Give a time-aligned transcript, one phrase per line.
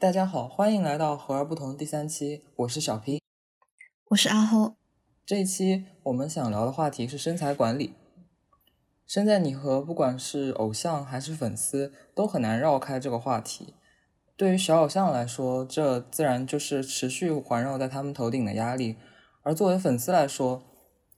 [0.00, 3.20] 大家好，欢迎来到和而不同第三期，我是小 P，
[4.08, 4.76] 我是阿后。
[5.26, 7.92] 这一期我们想聊的话题是身材管理。
[9.06, 13.74] 身在你和不管是偶像还是粉丝，都很难绕开这个话题。
[14.38, 18.96] 对于小偶像来说，这自然就是持续环绕在他们头顶的压力；
[19.42, 20.62] 而作为粉丝来说，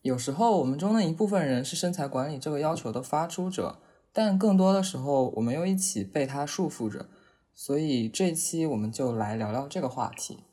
[0.01, 3.79] 有时候我们中的一部分人是身材管理这个要求的发出者，
[4.13, 7.07] 但更多的时候，我们又一起被他束缚着。
[7.55, 10.45] 所以这期我们就来聊聊这个话题。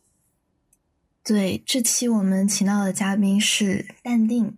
[1.24, 4.58] 对，这期我们请到的嘉宾是淡定，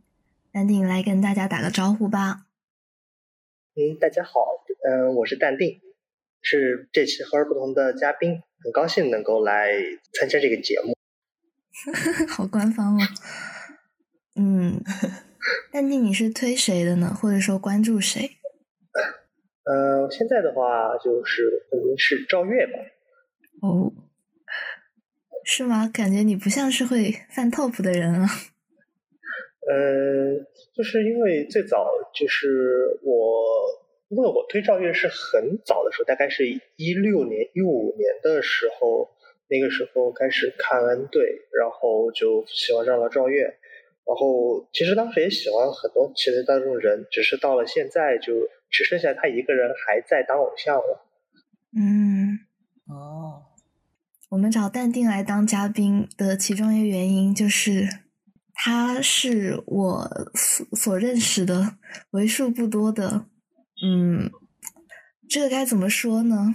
[0.51, 2.45] 淡定来跟大家打个招呼吧。
[3.75, 4.31] 嗯，大家好，
[4.87, 5.81] 嗯，我是淡定，
[6.41, 9.71] 是这期和而不同的嘉宾，很高兴能够来
[10.13, 10.95] 参加这个节目。
[12.27, 12.99] 好官方哦。
[14.35, 14.81] 嗯，
[15.71, 17.17] 淡定，你是推谁的呢？
[17.19, 18.37] 或者说关注谁？
[19.63, 22.73] 呃，现在的话就是可能是赵月吧。
[23.61, 23.93] 哦，
[25.45, 25.87] 是吗？
[25.93, 28.27] 感觉你不像是会犯 top 的人啊。
[29.69, 33.45] 嗯，就是因为最早就是我，
[34.09, 39.11] 因为我推赵月是很早的时候，大概是一六年、一五年的时候，
[39.47, 43.43] 那个时候开始看 N 队，然后就喜欢上了赵月。
[43.43, 48.33] 然后其实当时也喜欢很多其他的人，只是到了现在就。
[48.71, 51.05] 只剩下他一个人还在当偶像了。
[51.75, 52.39] 嗯，
[52.85, 53.43] 哦，
[54.29, 57.87] 我们找淡定来当嘉宾的其中一个原因就是，
[58.53, 61.77] 他是我所所认识的
[62.11, 63.27] 为数不多的，
[63.83, 64.31] 嗯，
[65.29, 66.53] 这个该怎么说呢？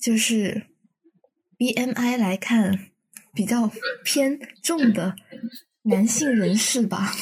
[0.00, 0.66] 就是
[1.58, 2.90] BMI 来看
[3.34, 3.70] 比较
[4.04, 5.16] 偏重的
[5.82, 7.12] 男性人士吧。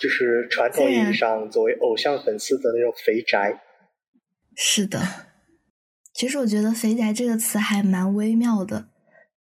[0.00, 3.60] 就是传统意义上作为偶像粉丝的那种肥宅。
[4.54, 5.00] 是的，
[6.12, 8.88] 其实我觉得“肥宅”这个词还蛮微妙的，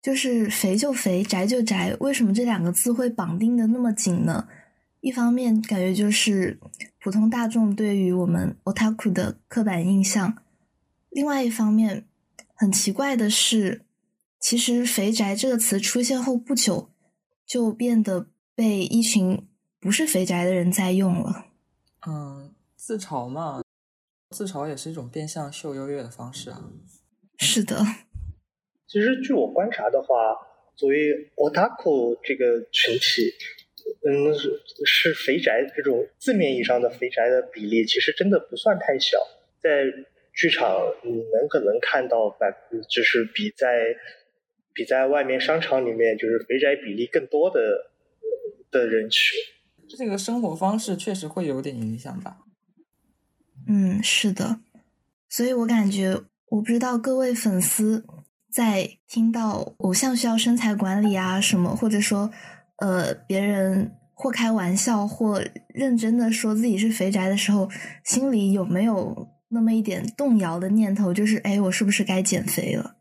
[0.00, 4.48] 就是肥就肥，宅就宅，为什么这两个字会绑定的那么紧呢？
[5.00, 6.58] 一方面感觉就是
[7.00, 10.38] 普通大众对于我们 otaku 的刻板印象，
[11.10, 12.06] 另外一方面
[12.54, 13.82] 很奇怪的是，
[14.41, 16.91] 其实“肥宅”这个词出现后不久，
[17.44, 19.47] 就变得被一群。
[19.82, 21.47] 不是肥宅的人在用了，
[22.06, 23.65] 嗯，自嘲嘛，
[24.31, 26.70] 自嘲也是一种变相秀优越的方式啊。
[27.37, 27.76] 是的，
[28.87, 30.37] 其实据我观察的话，
[30.76, 33.34] 作为 otaku 这个群体，
[34.06, 34.32] 嗯，
[34.87, 39.19] 是肥宅这种字面意义上的肥宅的比例，其实真的不算太小。
[39.60, 39.87] 在
[40.32, 42.54] 剧场，你能可能看到百，
[42.88, 43.97] 就是比在
[44.72, 47.91] 比在外面商场里面，就是肥宅比例更多的
[48.71, 49.37] 的人群。
[49.97, 52.38] 这个生活方式确实会有点影响吧。
[53.66, 54.60] 嗯，是的，
[55.28, 56.20] 所以我感觉，
[56.50, 58.04] 我不知道各位粉丝
[58.50, 62.30] 在听到偶像需要身材管理啊什么，或者说，
[62.76, 67.70] 呃，别人或开玩笑或认真的说自己是肥宅的时候，
[68.04, 71.14] 心里有没有那么一点动摇的念头？
[71.14, 72.97] 就是，哎，我是不是该减肥了？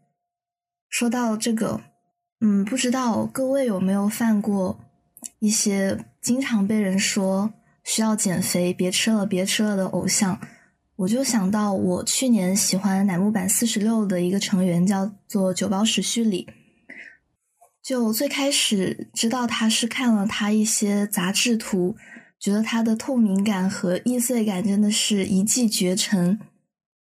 [0.89, 1.81] 说到这个，
[2.39, 4.79] 嗯，不知道各位有没有犯过？
[5.37, 7.51] 一些经常被人说
[7.83, 10.39] 需要减肥、别吃了、别吃了的偶像，
[10.95, 16.47] 我就想到我去年喜欢乃木坂四十六的一个成员，叫做九保史绪里。
[17.81, 21.95] 就最开始知道他是看了他一些杂志图，
[22.39, 26.39] 觉得他的透明感和易碎感真的是一骑绝尘。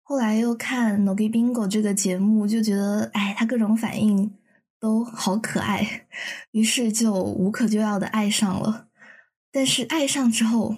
[0.03, 4.33] 后来又看《Nogi Bingo》这个节目，就觉得哎，他各种反应。
[4.81, 6.07] 都好可爱，
[6.53, 8.87] 于是就无可救药的爱上了。
[9.53, 10.77] 但是爱上之后，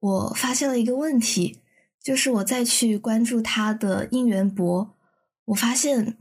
[0.00, 1.60] 我发现了一个问题，
[2.02, 4.96] 就是我再去关注他的应援博，
[5.46, 6.16] 我发现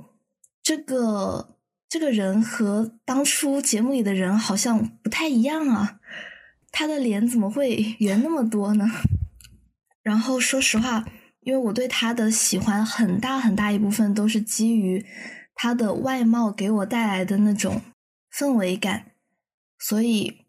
[0.61, 5.99] 这个这个人和当初节目里的人好像不太一样啊。
[6.71, 8.85] 他的脸怎么会圆那么多呢？
[10.01, 11.05] 然后说实话，
[11.41, 15.05] 因为我对他的喜欢很大很大一部分都是基于。
[15.55, 17.79] 他的外貌给我带来的那种
[18.35, 19.11] 氛围感，
[19.77, 20.42] 所以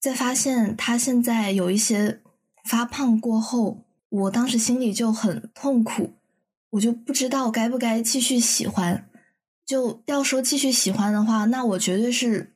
[0.00, 2.20] 在发现他现在有一些
[2.64, 6.14] 发胖过后，我当时心里就很痛苦，
[6.70, 9.06] 我就不知道该不该继续喜欢。
[9.66, 12.54] 就要说继续喜欢的话，那我绝对是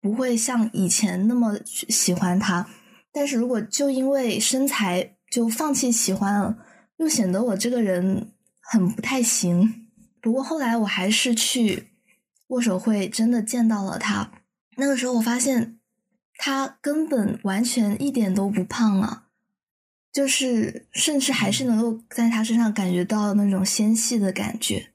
[0.00, 2.68] 不会像以前那么喜欢他。
[3.10, 6.58] 但是如果就因为身材就放弃喜欢了，
[6.98, 8.30] 又显得我这个人
[8.60, 9.88] 很不太行。
[10.20, 11.88] 不过后来我还是去
[12.48, 14.30] 握手会，真的见到了他。
[14.76, 15.77] 那个时候我发现
[16.38, 19.26] 他根本完全一点都不胖啊，
[20.10, 24.90] 就是甚至还是能够在他身上感觉到那种纤细的感觉。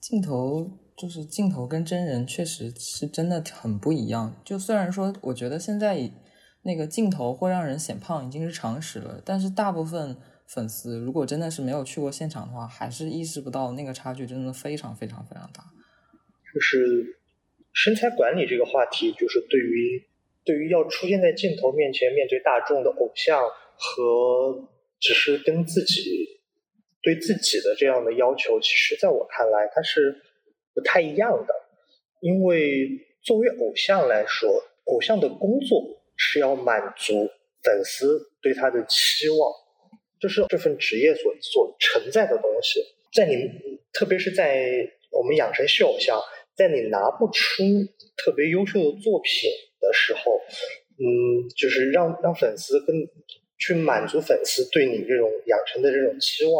[0.00, 4.34] 镜头就是镜头跟真人确实是真的很不一样。
[4.44, 6.10] 就虽然说，我觉得现在
[6.62, 10.16] 那个镜头会让人显胖已经是常识了，但是大部分
[10.46, 15.64] 粉丝如果真的是没有去过现场的话，还是意识不到那个差距真的非常非常非常大。
[16.54, 17.15] 就是
[17.76, 20.02] 身材管理这个话题，就是对于
[20.44, 23.40] 对于要出现在镜头面前面对大众的偶像
[23.76, 24.68] 和
[24.98, 26.32] 只是跟自己。
[27.02, 30.12] 对自己的这样的要求，其实在我看来，它是
[30.74, 31.54] 不太一样的。
[32.20, 32.88] 因为
[33.22, 37.30] 作为偶像来说，偶像的工作是要满足
[37.62, 39.52] 粉丝对他的期望，
[40.18, 42.80] 这是这份职业所所承载的东西。
[43.14, 43.34] 在你，
[43.92, 44.66] 特别是在
[45.12, 46.20] 我们养成系偶像，
[46.56, 47.62] 在你拿不出
[48.16, 49.50] 特别优秀的作品
[49.80, 50.40] 的时候，
[50.98, 52.96] 嗯，就是让让粉丝跟
[53.58, 56.54] 去满足粉丝对你这种养成的这种期望。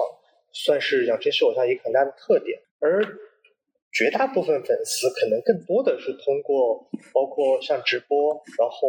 [0.59, 3.05] 算是养成系偶像一个很大的特点，而
[3.93, 8.89] 绝大部分粉丝可能更多的是通过包括像直播，然后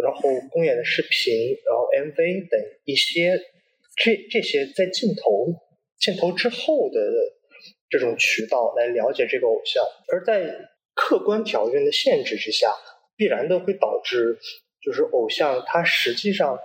[0.00, 3.36] 然后公演的视频，然后 MV 等一些
[3.96, 5.52] 这这些在镜头
[5.98, 7.00] 镜头之后的
[7.88, 12.74] 这种渠道来了解这个偶像，而在客观条件的限制之下，
[13.16, 14.38] 必然的会导致
[14.82, 16.58] 就是偶像他实际上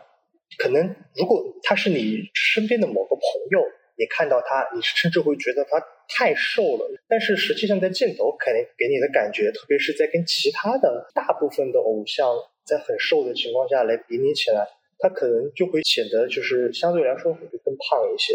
[0.57, 3.21] 可能如果他是你身边的某个朋
[3.51, 3.61] 友。
[3.97, 5.77] 你看到他，你甚至会觉得他
[6.07, 6.89] 太瘦了。
[7.07, 12.33] 但是实际上，在镜头肯定给你的感觉，特别是在跟其他的大部分的偶像
[12.65, 14.65] 在很瘦的情况下来比拟起来，
[14.97, 18.33] 他可能就会显得就是相对来说会更胖一些。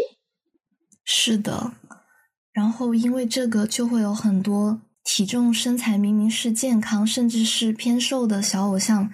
[1.03, 1.51] 是的，
[2.57, 9.11] 然后因为这个，就会有很多体重身材明明是健康，甚至是偏瘦的小偶像，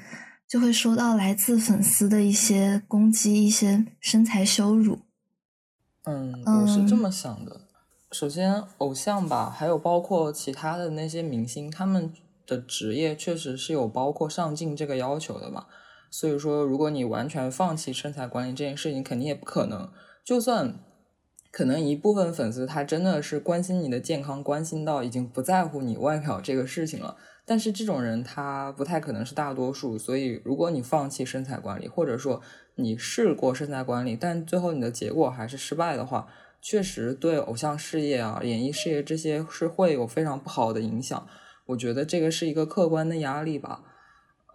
[0.47, 4.99] 就会收到来自粉丝的一些攻击，一些身材羞辱。
[6.05, 7.67] 嗯，我是这么想的。
[8.13, 12.13] 首先，偶像吧，还有包括其他的那些明星，他们
[12.47, 15.65] 的职业确实是有包括上镜这个要求的嘛。
[16.09, 19.91] 所以说，如果你完全放弃身材管理这件事情，肯定也不可能。
[20.23, 20.79] 就算
[21.53, 27.15] 可能一部分粉丝他真的是关心你的健康，关心到已经不在乎你外表这个事情了。
[27.45, 32.41] 但是这种人他不太可能是大多数，所以如果你放弃身材管理，或者说
[32.73, 36.27] 你试过身材管理，但最后你的结果还是失败的话，
[36.59, 41.27] 确实对偶像事业啊、演艺事业这些是会有非常不好的影响。
[41.67, 43.83] 我觉得这个是一个客观的压力吧。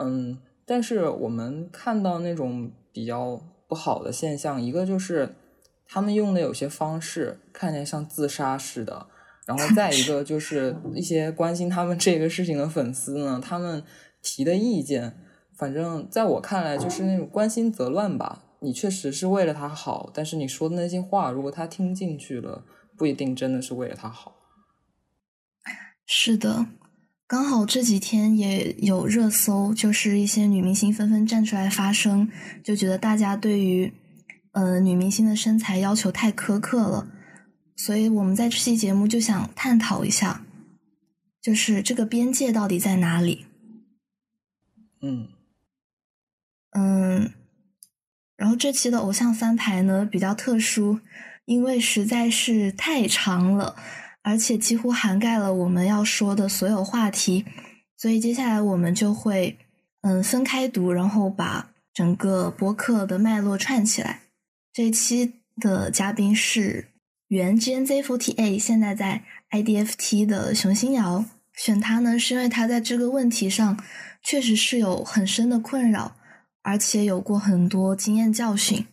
[0.01, 5.37] 嗯，但是我们看到那种比较不好的现象，一个就是
[5.89, 9.09] 他们用的有些方式看起来像自杀似的。
[9.47, 13.83] 然后再一个就是 一些关心他们这个事情的粉丝呢，他们
[14.21, 15.17] 提的意见，
[15.57, 18.45] 反正在我看来就是那种关心则乱吧。
[18.61, 22.65] 你确实是为了他好，但是你说的那些话，如果他听进去了，
[22.97, 24.35] 不一定真的是为了他好。
[26.05, 26.67] 是的，
[27.27, 32.29] 刚好这几天也有热搜，就是一些女明星纷纷站出来发声，
[32.65, 33.93] 就觉得大家对于
[34.59, 37.07] 呃女明星的身材要求太苛刻了。
[37.77, 40.45] 所以我们在这期节目就想探讨一下，
[41.41, 43.47] 就是这个边界到底在哪里？
[45.01, 45.29] 嗯
[46.73, 47.33] 嗯，
[48.37, 50.99] 然后这期的偶像翻牌呢比较特殊，
[51.45, 53.77] 因为实在是太长了，
[54.23, 57.45] 而且几乎涵盖了我们要说的所有话题，
[57.97, 59.57] 所以接下来我们就会
[60.01, 64.23] 嗯分开读，然后把整个播客的脉络串起来。
[64.79, 66.87] 这一期的嘉宾是。
[67.27, 73.83] 原 GNZ48 现在在 IDFT 的熊新瑶选他呢，是因为他在这个问题上
[74.23, 76.15] 确实是有很深的困扰，
[76.63, 78.87] 而且有过很多经验教训。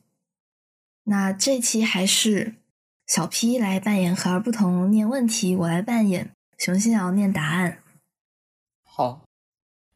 [1.04, 2.56] 那这期还是
[3.06, 7.84] 小 P 来扮演和而不同念问题，我来扮演熊新瑶念答案。
[8.84, 9.27] 好，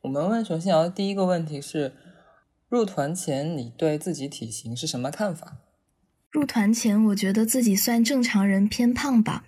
[0.01, 1.95] 我们问熊新瑶第一个问题是：
[2.67, 5.57] 入团前你对自己体型是什么看法？
[6.31, 9.45] 入团前，我觉得自己算正常人偏胖吧。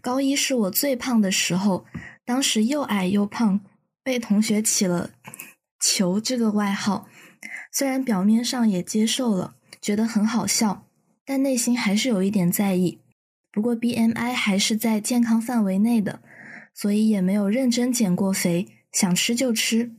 [0.00, 1.84] 高一是我最胖的时候，
[2.24, 3.60] 当时又矮又胖，
[4.04, 5.10] 被同学起了
[5.82, 7.08] “球”这个外号。
[7.72, 10.86] 虽然表面上也接受了，觉得很好笑，
[11.24, 13.00] 但内心还是有一点在意。
[13.50, 16.22] 不过 BMI 还是在健康范围内的，
[16.72, 19.92] 所以也没有认真减过肥，想吃就吃。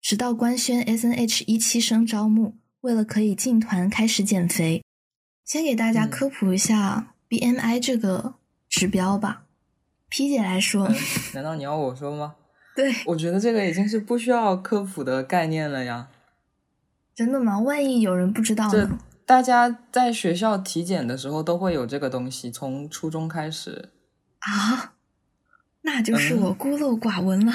[0.00, 4.82] 直到官宣 SNH 一期生招募，为了可以进团，开始减肥。
[5.48, 8.34] 先给大家科普一下 BMI 这个
[8.68, 9.44] 指标吧。
[10.10, 10.86] P 姐来说，
[11.32, 12.34] 难道你要我说吗？
[12.76, 16.08] 对，我觉得这个已经是不需要科普的概念了呀。
[17.14, 17.58] 真的吗？
[17.60, 18.98] 万一有人不知道呢？
[19.24, 23.88] 大家在学校体检的时候都会有这个东西，从初中开始
[24.40, 24.96] 啊。
[25.80, 27.54] 那就是我孤陋寡闻了。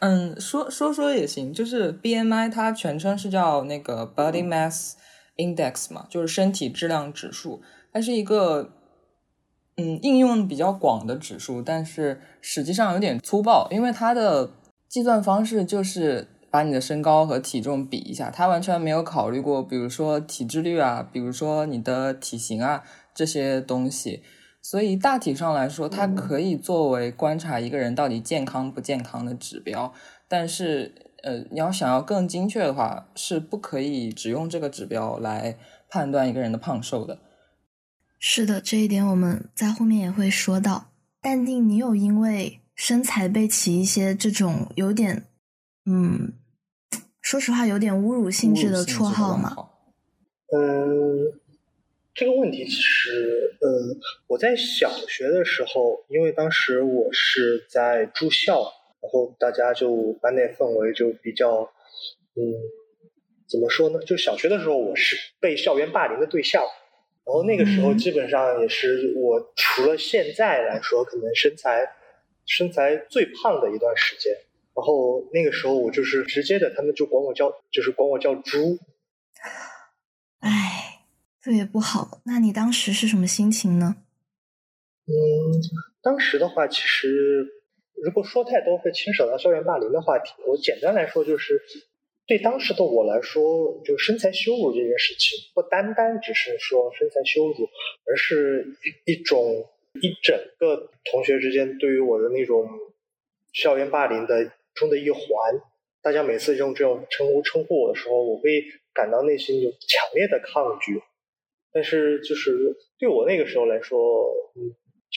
[0.00, 4.92] 嗯，说说说也行，就是 BMI 它全称是叫那个 Body Mass
[5.36, 7.62] Index 嘛，就是身体质量指数，
[7.92, 8.72] 它是一个
[9.76, 14.50] 嗯应用比较广的指数，但是实际上有点粗暴，因为它的
[14.88, 22.82] 计算方式就是把你的身高和体重比一下，它完全没有考虑过，比如说体脂率啊，比如说你的体型啊
[23.14, 24.22] 这些东西。
[24.62, 29.92] 所以大体上来说，它可以作为观察一个人到底健康不健康的指标。
[30.26, 35.58] 但是，呃，你要想要更精确的话，是不可以只用这个指标来
[35.90, 37.18] 判断一个人的胖瘦的。
[38.20, 40.92] 是的，这一点我们在后面也会说到。
[41.20, 45.24] 淡定，你有因为身材被起一些这种有点，
[45.84, 46.32] 嗯，
[47.20, 49.56] 说实话有点侮辱性质的绰号吗？
[50.56, 51.40] 嗯。
[52.14, 53.68] 这个问题其实，呃，
[54.28, 58.72] 我在小学的时候，因为当时我是在住校，
[59.06, 61.62] 然后大家就班内氛围就比较，
[62.34, 62.42] 嗯，
[63.48, 64.00] 怎么说呢？
[64.00, 66.60] 就小学的时候，我是被校园霸凌的对象，
[67.24, 71.86] 然后那个时候基本上也是我除了现在来说，可能身材
[72.44, 74.32] 身材最胖的一段时间。
[74.74, 78.78] 然后那个时候我就是直接的，他们就管我叫，就是管我叫猪。
[80.40, 80.82] 唉。
[81.42, 83.98] 特别不好，那你当时是什么心情呢？
[85.06, 85.14] 嗯，
[86.02, 87.55] 当时的话，其实
[88.04, 91.60] 如果说太多会牵扯到校园霸凌的话题，我简单来说就是，
[92.26, 97.68] 对当时的我来说，就身材羞辱这件事情，不单单只是说身材羞辱，
[98.06, 98.76] 而是
[99.06, 99.66] 一一种
[100.02, 102.68] 一整个同学之间对于我的那种
[103.52, 105.22] 校园霸凌的中的一环。
[106.02, 108.62] 大家每次用这种称呼称呼我的时候，我会
[108.94, 111.00] 感到内心有强烈的抗拒。
[111.72, 113.98] 但是，就是对我那个时候来说，
[114.54, 114.70] 嗯，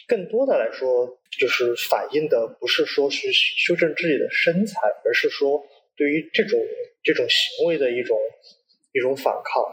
[0.07, 5.63] 更多的来说，就是反映的不是说是修正自己的身材，而是说
[5.95, 6.59] 对于这种
[7.03, 8.17] 这种行为的一种
[8.93, 9.71] 一种反抗，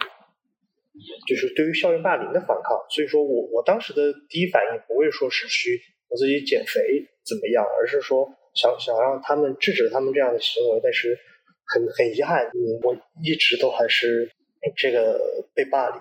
[1.27, 2.79] 就是对于校园霸凌的反抗。
[2.91, 6.81] 所以说我我当时的第一反应不会说是去我自己减肥
[7.25, 10.81] 怎么样，而是说想想让他们制止他们这样的行为。
[10.83, 11.19] 但是
[11.65, 12.95] 很很遗憾，嗯，我
[13.25, 14.31] 一直都还是
[14.77, 15.19] 这个
[15.55, 16.01] 被霸凌。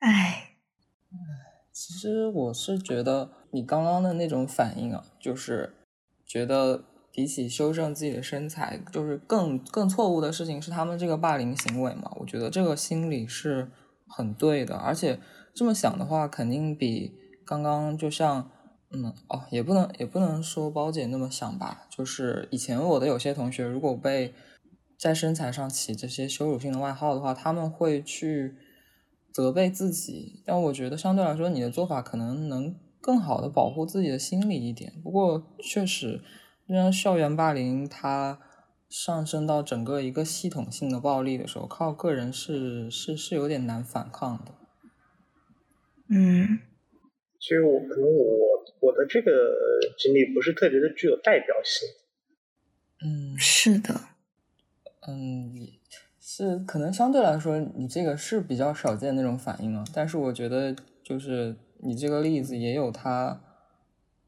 [0.00, 0.54] 唉，
[1.72, 5.74] 其实我是觉得你刚刚的那种反应啊，就是
[6.26, 12.10] 觉得比起修正自己的身材，就是更更错误的事情是他们这个霸凌行为嘛。
[12.20, 13.70] 我觉得这个心理是
[14.06, 15.18] 很对的，而且
[15.54, 17.12] 这么想的话，肯定比
[17.46, 18.50] 刚刚就像
[18.92, 21.86] 嗯哦，也不能也不能说包姐那么想吧。
[21.90, 24.34] 就是以前我的有些同学，如果被
[24.98, 28.56] 在身材上起这些羞辱性的外号的话，他们会去。
[29.30, 34.92] 责备自己，但我觉得相对来说，你的做法可能能更好的保护自己的心理一点。
[35.02, 36.20] 不过，确实，
[36.66, 38.40] 让校园霸凌它
[38.88, 44.52] 上升到整个一个系统性的暴力的时候，靠个人是是是有点难反抗的。
[46.08, 46.60] 嗯，
[47.38, 49.30] 其实我可能我我的这个
[49.98, 51.88] 经历不是特别的具有代表性。
[53.04, 53.94] 嗯，是的，
[55.06, 55.68] 嗯。
[56.30, 59.82] 是可能相对来说，你这个是比较少见那种反应啊。
[59.94, 63.40] 但是我觉得，就是你这个例子也有它，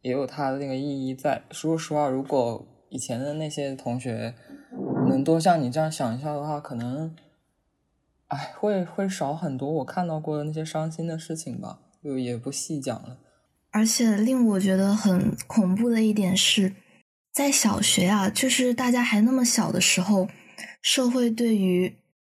[0.03, 1.43] 也有它的那个意义在。
[1.51, 4.35] 说实话，如果以前的那些同学
[5.09, 7.15] 能多像你这样想一下的话，可能，
[8.29, 11.81] 哎，会会少很多我看到过的那些伤心的事情吧。
[12.03, 13.19] 就也不细讲了。
[13.73, 16.73] 而且令我觉得很恐怖的一点是，
[17.31, 20.27] 在小学啊，就是大家还那么小的时候，
[20.81, 21.95] 社会对于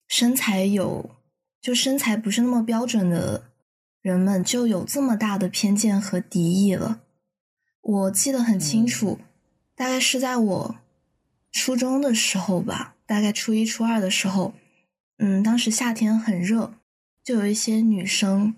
[0.09, 1.11] 身材有，
[1.61, 3.52] 就身材不是那么标准的
[4.03, 7.01] 人们就有这么大的偏见和敌意了。
[7.81, 9.19] 我记得很清楚，
[9.75, 10.77] 大概是在我
[11.51, 14.53] 初中的时候吧，大概初一初二的时候，
[15.19, 16.75] 嗯，当时夏天很热，
[17.25, 18.55] 就有一些女生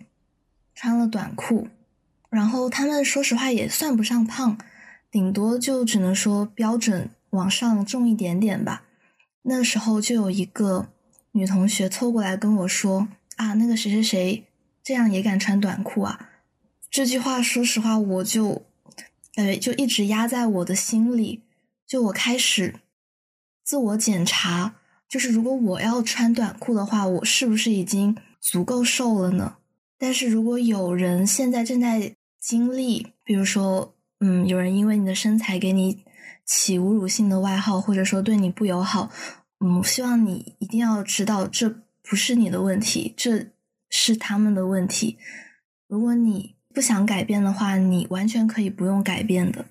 [0.74, 1.68] 穿了短裤，
[2.30, 4.58] 然后她们说实话也算不上胖，
[5.10, 8.84] 顶多就只能说标准往上重一点点吧。
[9.42, 10.88] 那时候就有一个。
[11.36, 13.08] 女同学凑过来跟我说
[13.38, 14.44] ：“啊，那个谁谁谁
[14.84, 16.28] 这样也敢穿短裤啊？”
[16.88, 18.66] 这句话，说实话，我就
[19.34, 21.42] 感觉就一直压在我的心里。
[21.86, 22.76] 就我开始
[23.64, 24.76] 自我检查，
[25.08, 29.56] 就是如果我要穿短裤的话，我是不是已经足够瘦了呢？
[29.98, 36.04] 但是如果有人现在正在经历，比如说，嗯，有人因为你的身材给你
[36.44, 39.10] 起侮辱性的外号，或者说对你不友好。
[39.60, 41.70] 嗯，希望你一定要知道，这
[42.02, 43.46] 不是你的问题，这
[43.96, 45.16] 是他们的问题。
[45.86, 49.66] 如果你不想改变的话，你完全可以不用改变的。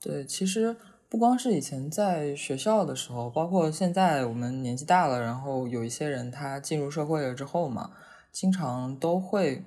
[0.00, 0.76] 对，其实
[1.08, 7.90] 不光是以前在学校的时候，包括现在我们年纪大了，然后有一些人他进入社会了之后嘛，
[8.30, 9.64] 经常都会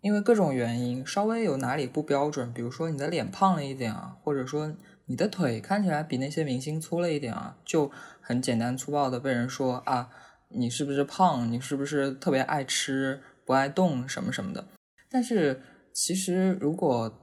[0.00, 4.72] 因为各种原因稍微有哪里不标准，比如说你的脸胖了一点啊，或者说
[5.06, 7.90] 你的腿看起来比那些明星粗了一点啊，就
[8.20, 10.08] 很简单粗暴的被人说啊，
[10.56, 11.50] 你是不是胖？
[11.52, 14.68] 你是不是特别爱吃不爱动什么什么的？
[15.08, 17.22] 但是其实如果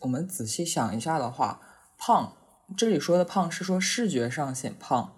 [0.00, 1.60] 我们仔细想一下的话，
[1.98, 2.36] 胖，
[2.76, 5.14] 这里说的胖是说视觉上显胖，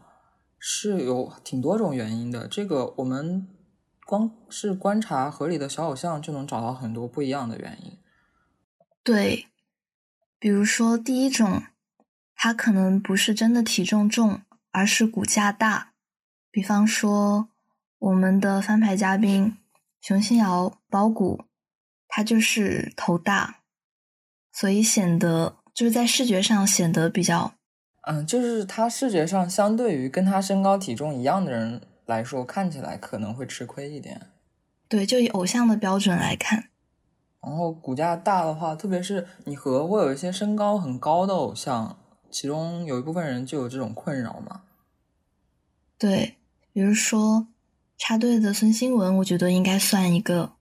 [0.59, 2.47] 是有挺多种原因的。
[2.49, 3.49] 这个我们
[4.05, 7.99] 光是观察合理的小偶像就能找到很多不一样的原因。
[9.03, 9.47] 对，
[10.39, 11.63] 比如说第一种，
[12.35, 15.94] 他可能不是真的体重重，而是骨架大。
[16.55, 17.49] 比方说
[17.99, 19.59] 我们的翻牌嘉宾
[20.01, 21.47] 熊心瑶、包谷，
[22.07, 23.63] 他就是头大，
[24.53, 25.57] 所以显得。
[25.75, 27.55] 就是在视觉上显得比较，
[28.03, 34.31] 嗯，就是他视觉上相对于跟他身高体重一样的人来说，看起来可能会吃亏一点。
[34.89, 36.69] 对，就以偶像的标准来看，
[37.41, 41.99] 然后骨架大的话，特别是你和会有一些身高很高的偶像，
[42.31, 44.63] 其中有一部分人就有这种困扰嘛。
[45.99, 46.37] 对，
[46.75, 47.49] 比如说
[47.97, 50.53] 插队的孙兴文，我觉得应该算一个。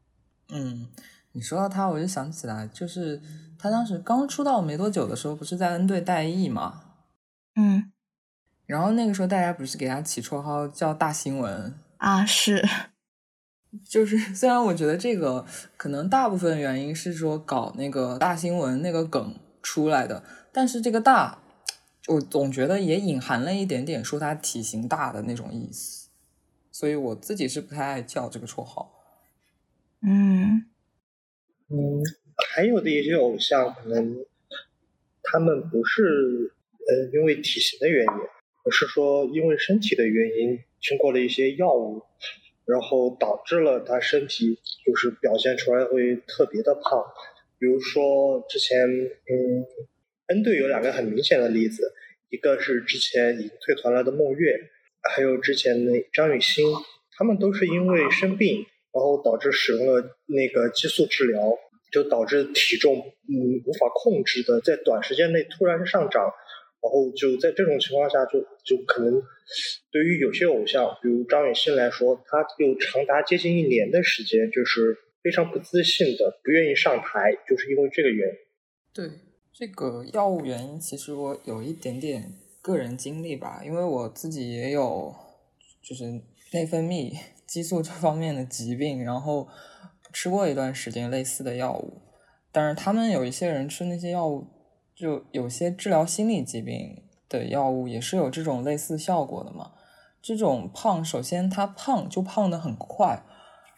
[0.47, 0.87] 嗯，
[1.33, 3.21] 你说到他，我就想起来，就是。
[3.55, 6.81] 他当时刚出道没多久的时候，不是在 N 队待役嘛？
[7.55, 7.93] 嗯，
[8.65, 12.25] 然后那个时候大家不是给他起绰号叫大新闻啊？
[12.25, 12.61] 是，
[13.89, 15.45] 就是虽然我觉得这个
[15.77, 21.39] 可能大部分原因是说搞那个大新闻那个梗出来的，但是这个大，
[22.09, 26.02] 我总觉得也隐含了一点点说他体型大的那种意思，
[26.73, 28.91] 所以我自己是不太爱叫这个绰号。
[30.01, 30.65] 嗯
[31.69, 32.01] 嗯。
[32.55, 34.25] 还有的一些偶像，可能
[35.21, 36.51] 他们不是
[36.87, 38.11] 呃因为体型的原因，
[38.65, 42.01] 而是说因为身体的原因，经过了一些药物，
[42.65, 47.05] 然后导致了他身体就是表现出来会特别的胖。
[47.59, 49.63] 比如说之前，嗯
[50.25, 51.93] ，N 队有两个很明显的例子，
[52.29, 54.71] 一个是之前已经退团了的梦月，
[55.09, 56.65] 还有之前的张雨欣，
[57.17, 61.39] 他们都是因为生病，然后导致使用了那个激素治疗。
[61.91, 66.23] 就导致体重嗯无法控制的在短时间内突然上涨，
[66.81, 69.21] 然后就在这种情况下就就可能
[69.91, 78.35] 对于有些偶像，比如张雨欣来说，他有长达接近一年的时间就是非常不自信的，不愿意上台，就是因为这个原因。
[78.91, 79.19] 对
[79.53, 82.33] 这个药物原因，其实我有一点点
[82.63, 85.13] 个人经历吧，因为我自己也有
[85.83, 89.47] 就是内分泌激素这方面的疾病，然后。
[90.15, 91.99] 吃过一段时间类似的药物，
[92.51, 94.45] 但是他们有一些人吃那些药物，
[94.95, 99.71] 就有些治疗心理疾病的药物也是有这种类似效果的嘛。
[100.21, 103.23] 这种胖，首先它胖就胖的很快，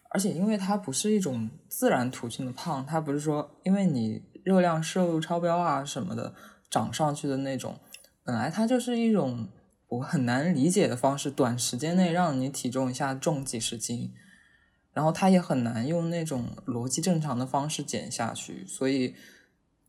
[0.09, 6.35] 而且因为它不是一种自然途径的胖，它不是说因为你热量摄入超标啊什么的
[6.69, 7.79] 长上去的那种，
[8.25, 9.47] 本来它就是一种
[9.87, 14.11] 我很难理解的方式，短时间内让你体重一下重几十斤。
[14.91, 19.13] 然后他也很难用那种逻辑正常的方式减下去，所以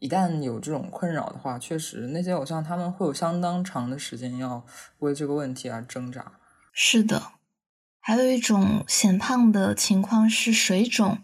[0.01, 4.67] 一旦有这种困扰的话，确实那些偶像他们会有相当长的时间要
[4.99, 6.33] 为这个问题而挣扎。
[6.73, 7.23] 是的，
[8.01, 11.19] 还有一种显胖的情况是水肿，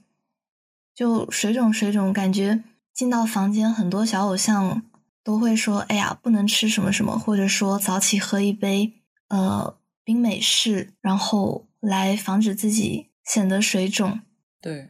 [0.95, 2.63] 就水肿水肿，感觉
[2.95, 4.83] 进到房间很多小偶像
[5.25, 8.95] 都会说：“哎呀，不能吃什么什么，或者说早起喝一杯
[9.29, 14.21] 呃冰美式，然后来防止自己。”显得水肿，
[14.61, 14.89] 对，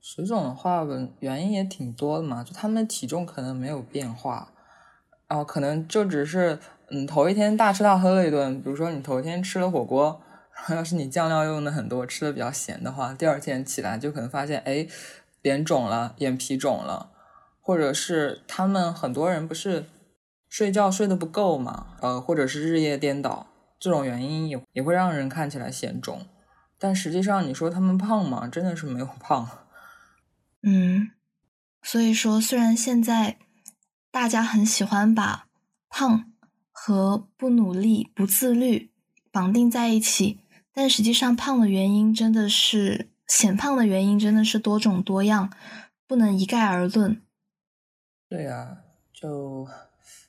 [0.00, 0.86] 水肿的话，
[1.20, 2.42] 原因也挺多的嘛。
[2.42, 4.50] 就他们体重可能没有变化，
[5.28, 6.58] 然后可能就只是，
[6.90, 10.18] 嗯，头一天大吃大喝了一顿，比如说你头一天吃了火锅，
[10.70, 14.86] 要是你酱料用的很多，吃的比较咸的话，第二天起来就可能发现，哎，
[15.42, 17.10] 脸肿了，眼皮肿了，
[17.68, 19.84] 或者是他们很多人不是
[20.48, 23.46] 睡觉睡得不够嘛，呃，或者是日夜颠倒，
[23.78, 26.24] 这种原因也也会让人看起来显肿。
[26.78, 28.48] 但实际上，你说他们胖吗？
[28.48, 29.46] 真的是没有 胖。
[30.62, 31.10] 嗯，
[31.82, 33.36] 所以说，虽然现在
[34.10, 35.44] 大家很喜欢把
[35.90, 36.32] 胖
[36.72, 38.90] 和不努力、不自律
[39.30, 40.40] 绑定在一起，
[40.72, 45.52] 但实际上，胖的原因真的是显胖的原因真的是多种多样，
[46.06, 47.20] 不能一概而论。
[48.28, 48.78] 对呀，
[49.12, 49.66] 就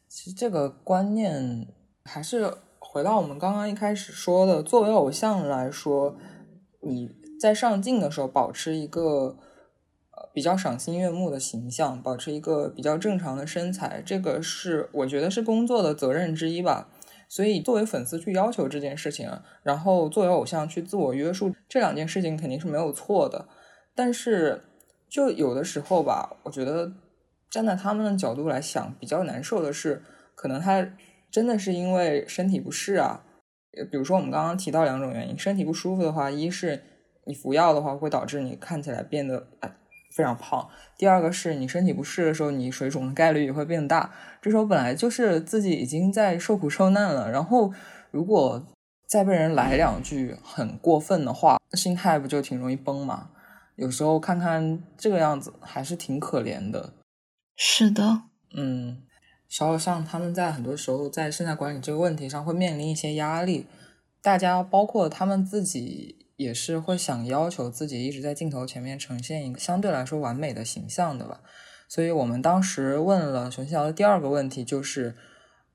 [0.07, 1.67] 其实这个观念
[2.05, 6.17] 还是回到我们刚刚一开始说的，作为偶像来说。
[6.81, 9.37] 你在上镜的时候保持一个
[10.11, 16.87] 呃比较赏心悦目的形象，保持一个比较正常的身材，这个是我觉得是工作的责任之一吧。
[17.27, 19.29] 所以作为粉丝去要求这件事情，
[19.61, 23.49] 然后作为偶像去自我约束，这两件事情肯定是没有错的。
[23.93, 24.63] 但是
[25.09, 26.89] 就有的时候吧，我觉得
[27.49, 30.03] 站在他们的角度来想，比较难受的是，
[30.35, 30.87] 可能他
[31.31, 33.23] 真的是因为身体不适啊。
[33.91, 36.83] 比如说我们刚刚提到两种原因，身体不舒服的话，一是
[37.25, 39.47] 你服药的话会导致你看起来变得
[40.15, 44.11] 非常胖；第二个是你身体不适的时候，你水肿的概率也会变大。
[44.41, 47.71] 这时候本来就是自己已经在受苦受难了，然后
[48.11, 48.65] 如果
[49.07, 53.29] 再被人来两句很过分的话，心态不就挺容易崩吗？
[53.75, 56.93] 有时候看看这个样子，还是挺可怜的。
[57.61, 58.21] 是的，
[58.55, 59.03] 嗯。
[59.49, 63.65] 小偶像他们在很多时候在身材管理这个问题上会面临一些压力，
[64.21, 71.41] 大家包括他们自己也是会想要求自己一直在镜头前面呈现一个相对来说完美的形象的吧。
[71.89, 75.15] 所以我们当时问了熊小的第二个问题，就是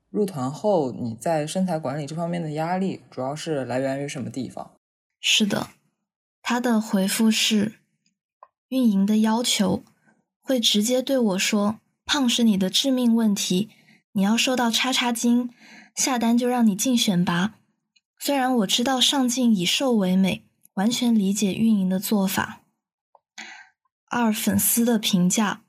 [0.09, 4.71] 入团后你在身材管理这方面的压力主要是来源于什么地方？
[5.19, 5.67] 是的，
[6.41, 7.73] 他的回复是
[8.69, 9.83] 运营的要求
[10.45, 11.79] 会直接对我说。
[12.05, 13.67] 胖是你的致命问题，
[14.11, 15.49] 你要瘦到叉叉斤，
[15.95, 17.55] 下单就让你进选拔。
[18.19, 22.61] 虽然我知道上镜以瘦为美，完全理解运营的做法。
[24.07, 25.63] 二粉丝的评价，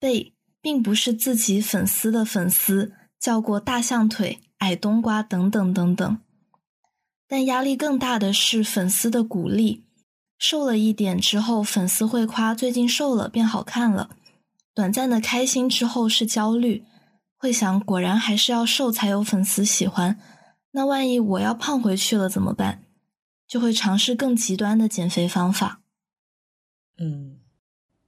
[0.00, 6.18] 被并不是自己粉丝的粉丝叫过大象腿、矮冬瓜等等等等，
[7.28, 9.84] 但压力更大的是粉丝的鼓励。
[10.38, 14.16] 瘦了一点之后，粉丝会夸最近瘦了，变好看了。
[14.72, 16.84] 短暂的开心之后是焦虑，
[17.36, 20.18] 会想果然还是要瘦才有粉丝喜欢。
[20.70, 22.84] 那万一我要胖回去了怎么办？
[23.48, 25.80] 就会尝试更极端的减肥方法。
[26.98, 27.40] 嗯，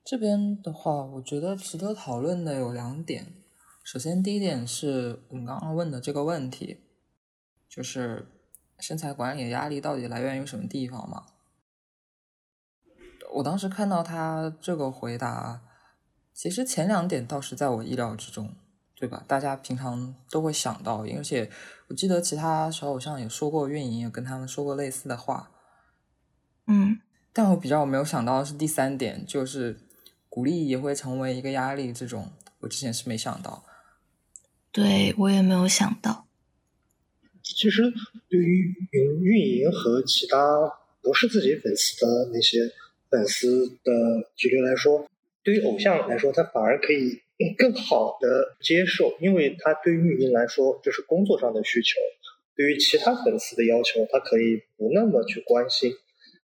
[0.05, 3.35] 这边的话，我觉得值得讨论的有两点。
[3.83, 6.79] 首先，第一点是我们刚刚问的这个问题，
[7.69, 8.29] 就是
[8.79, 11.25] 身材管理的压力到底来源于什么地方嘛？
[13.35, 15.62] 我当时看到他这个回答。
[16.33, 18.55] 其实前两点倒是在我意料之中，
[18.97, 19.23] 对吧？
[19.29, 21.51] 大家平常都会想到，而且
[21.88, 25.51] 我记得其他小偶像也说过，运营也跟他们说过类似的话。
[26.66, 26.99] 嗯，
[27.35, 29.81] 但我比较没有想到的是第三点，就是
[30.31, 33.64] 鼓励也会成为一个压力，这种我之前是没想到。
[34.73, 36.27] 对我也没有想到。
[37.43, 37.83] 其实
[38.31, 40.38] 对于运运营和其他
[41.03, 42.61] 不是自己粉丝的那些
[43.11, 43.92] 粉丝的
[44.37, 45.09] 几率来说。
[45.42, 47.18] 对于偶像来说，他反而可以
[47.57, 51.99] 更好的接受，因为他对于运营来说这是工作上的需求。
[52.55, 55.92] 对于其他粉丝的要求，他可以不那么去关心。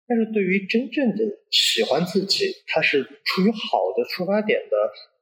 [0.08, 4.76] 但是对于真正的喜欢自己，他是出于好的出发点的，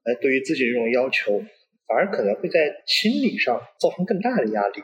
[0.04, 1.40] 来对于自己这种要求，
[1.88, 4.82] 反而可能会在心理上造成更大的压力。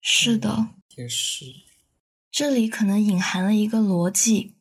[0.00, 0.48] 是的，
[0.96, 1.44] 也是。
[2.32, 4.54] 这里可能隐含了一个逻辑，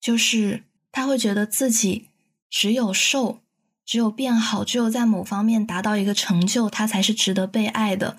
[0.00, 2.10] 就是他会觉得自己。
[2.50, 3.42] 只有瘦，
[3.84, 8.18] 只有变好，只有在某方面达到一个成就，他才是值得被爱的。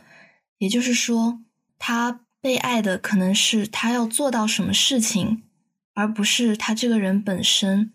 [0.60, 1.39] 也就是说，
[1.79, 5.41] 他被爱的可能是他要做到什么事情，
[5.95, 7.91] 而不是他这个人本身。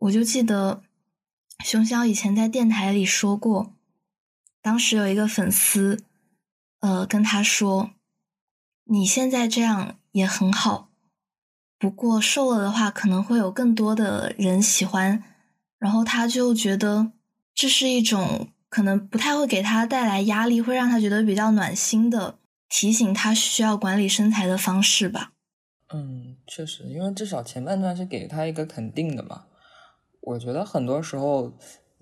[0.00, 0.82] 我就记得
[1.64, 3.74] 熊小以前在电台里说过，
[4.60, 6.04] 当时有一个粉丝，
[6.80, 7.92] 呃，跟他说
[8.84, 10.87] ：“你现在这样也很好，
[11.78, 15.22] 不过瘦了的话，可能会有更多的人喜欢。”
[15.78, 17.12] 然后他就觉得
[17.54, 22.38] 这是一种可能不太会给他带来压力，会让他觉得比较暖心的
[22.68, 25.32] 提醒他需要管理身材的方式吧。
[25.94, 29.44] 嗯，确实，因为至少前半段是给他一个肯定的嘛。
[30.20, 31.52] 我觉得很多时候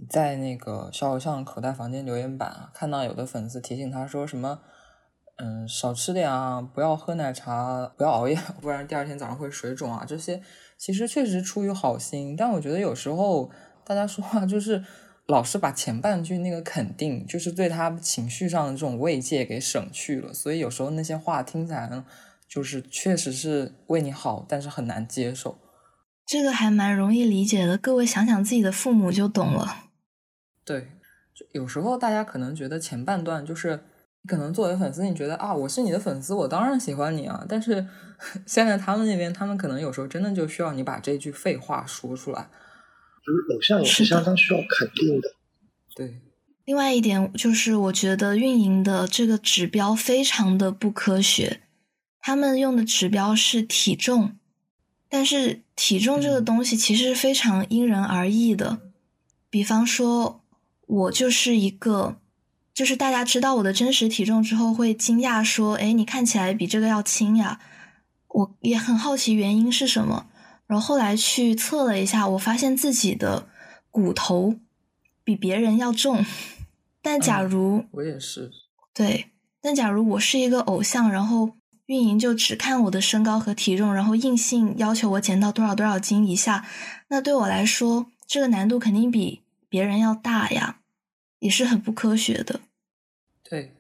[0.09, 4.61] 在那个小偶像口袋房间留言板，看到有的粉丝提醒他说什么，
[5.37, 10.43] 嗯，少吃点啊，不要喝奶茶，不要熬夜， 不然第二天早上会水肿啊，这些
[10.77, 13.51] 其实确实出于好心，但我觉得有时候。
[13.89, 14.85] 大家说话就是
[15.29, 21.89] 老是把前半句那个肯定，就是对他情绪上的这种慰藉给省去了，所以有时候那些话听起来
[22.49, 25.57] 就是确实是为你好，但是很难接受。
[26.27, 29.85] 这个还蛮容易理解的，各位想想自己的父母就懂了。
[30.65, 30.89] 对，
[31.33, 33.96] 就有时候大家可能觉得前半段就是你
[34.27, 37.87] 可能作为粉丝，你觉得啊我是你的粉丝，我当然喜欢你啊，但是
[38.47, 42.49] 现在他们那边，他们可能有时候真的就需要你把这句废话说出来。
[43.25, 45.29] 就是偶像也是相当需要肯定的，
[45.97, 46.21] 对。
[46.65, 51.63] 另外一点就是，我觉得运营的这个指标非常的不科学，
[52.21, 54.37] 他们用的指标是体重，
[55.09, 58.79] 但是体重这个东西其实是非常因人而异的。
[59.51, 60.45] 比方说，
[60.87, 62.17] 我就是一个，
[62.77, 67.59] 就是大家知道我的真实体重之后会惊讶说：“哎，你看起来比这个要轻呀。”
[68.29, 70.27] 我也很好奇原因是什么。
[70.67, 73.49] 然后后来去测了一下，我发现自己的
[73.91, 74.57] 骨头
[75.25, 76.23] 比别人要重。
[77.01, 78.51] 但假如我也是
[78.93, 79.31] 对，
[79.63, 81.53] 但假如我是一个偶像，然后。
[81.87, 86.67] 运营就只看我的身高和体重，然后硬性要求我减到多少多少斤以下，
[87.11, 90.81] 那对我来说，这个难度肯定比别人要大呀，
[91.39, 92.59] 也是很不科学的。
[93.49, 93.77] 对，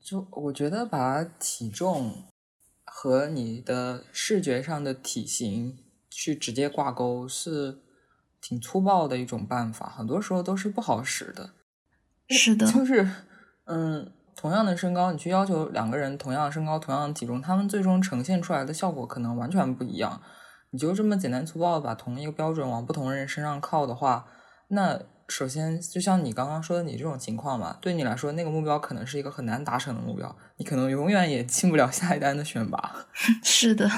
[0.00, 2.24] 就我觉得把体重
[2.84, 5.78] 和你的视觉上的体型
[6.10, 7.78] 去直接挂钩是
[8.40, 11.50] 挺粗暴的一种办法，很多时候都是不好使的。
[12.28, 13.08] 是的，就是
[13.64, 14.12] 嗯。
[14.38, 20.20] 同样的身高，你去要求两个人同样身高、同样的体重，他们最终呈现出来的效果可能完全不一样。
[20.68, 24.28] 你就这么简单粗暴的把同一个标准往不同人身上靠的话，
[24.68, 33.06] 那首先就像你刚刚说的你这种情况嘛，对你来说那个目标可能是一个很难达成的目标，你可能永远也进不了下一单的选拔。
[33.42, 33.90] 是的，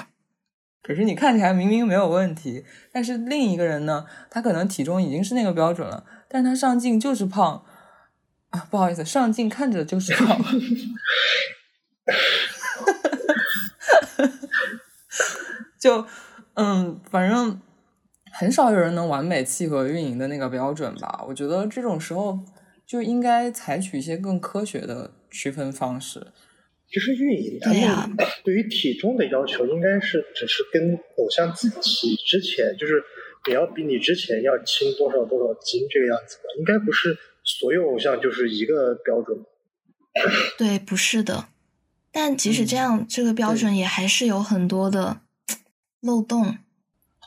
[0.83, 7.65] 可是你看起来明明没有问题，但是另一个人呢，他可能体重已经是那个标准了，但是他上镜就是胖。
[8.51, 10.39] 啊，不好意思，上镜看着就是胖，
[15.79, 16.07] 就
[16.55, 17.61] 嗯，反正
[18.39, 21.25] 很少有人能完美契合运营的那个标准吧。
[21.27, 22.39] 我觉得这种时候
[22.87, 26.25] 就应该采取一些更科学的区分方式。
[26.89, 33.03] 其实运营他们对于体重的要求，应该是只是跟偶像自己之前，就是
[33.49, 37.19] 你要比你之前要轻多少多少斤这个样子吧，应该不是。
[37.43, 39.37] 所有偶像就是一个标准，
[40.57, 41.47] 对，不是的。
[42.13, 45.23] 但即使这样，这个标准也还是有很多的
[46.01, 46.59] 漏洞。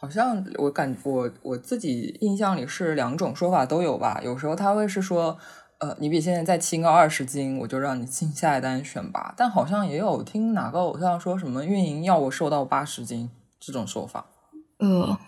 [0.02, 4.20] 好像我感我我自己印象里是两种说法都有吧。
[4.24, 5.38] 有时候他会是说，
[5.78, 9.32] 呃，你比现在再轻个二十斤，我就让你进下一单选拔。
[9.38, 14.26] 但好像也有听哪个偶像说什么运营要我瘦到八十斤这种说法。
[14.80, 15.20] 呃。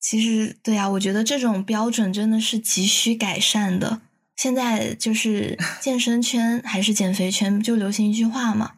[0.00, 4.02] 其实，对呀，我觉得这种标准真的是急需改善的。
[4.36, 8.72] 现在就是 健身圈还是减肥圈，就流行一句话嘛，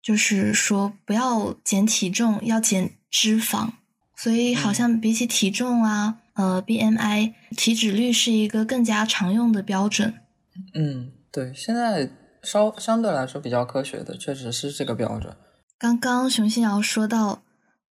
[0.00, 3.70] 就是说不要减体重，要减脂肪。
[4.20, 10.12] 所以好像比起体重啊，呃，BMI 体脂率是一个更加常用的标准。
[10.74, 12.10] 嗯，对，现在
[12.42, 15.36] 稍相对来说比较科学的，确实是这个标准。
[15.78, 17.42] 刚刚熊心瑶说到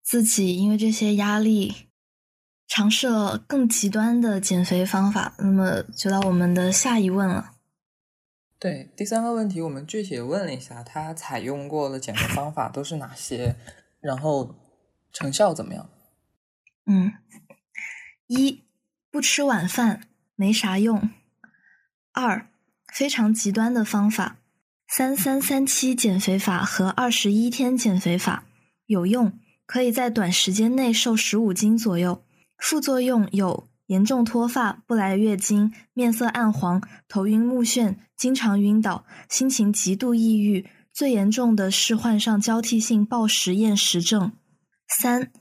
[0.03, 1.73] 自己因为这些压力。
[2.69, 7.51] 尝试了更极端的减肥方法，那么就到我们的下一问了。
[8.59, 13.55] 对，第三个问题我们具体问了一下，他采用过的减肥方法都是哪些，
[14.01, 14.53] 然后
[15.13, 15.89] 成效怎么样？
[16.87, 17.13] 嗯，
[18.27, 18.63] 一
[19.11, 21.09] 不吃晚饭没啥用。
[22.13, 22.47] 二
[22.93, 24.37] 非常极端的方法，
[24.87, 28.45] 三三三七减肥法和二十一天减肥法
[28.85, 32.23] 有用，可以在短时间内瘦十五斤左右。
[32.57, 44.31] 副作用有严重脱发、不来月经、面色暗黄、头晕目眩、经常晕倒、心情极度抑郁，最严重的是患上交替性暴食厌食症。
[44.87, 45.31] 三、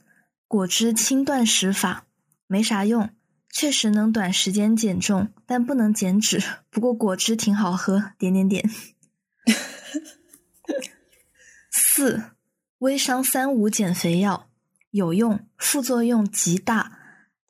[0.47, 2.05] 果汁轻断食法
[2.47, 3.09] 没啥用，
[3.51, 6.41] 确实能短时间减重，但不能减脂。
[6.69, 8.11] 不过果汁挺好喝。
[8.17, 8.69] 点点点。
[11.69, 12.23] 四、
[12.79, 14.47] 微商三无减肥药
[14.91, 16.93] 有用，副作用极大。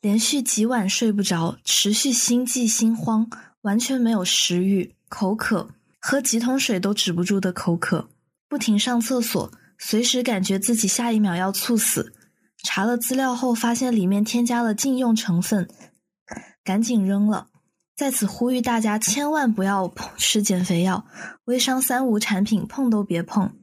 [0.01, 3.29] 连续几晚睡不着，持续心悸心慌，
[3.61, 8.09] 完全没有食欲，口渴，喝几桶水都止不住的口渴，
[8.47, 12.13] 不停上厕所，随时感觉自己下一秒要猝死。
[12.63, 15.67] 查了资料后发现里面添加了禁用成分，
[16.63, 17.49] 赶紧扔了。
[17.95, 21.07] 在此呼吁大家千万不要碰吃减肥药，
[21.45, 23.55] 微商三无产品碰都别碰。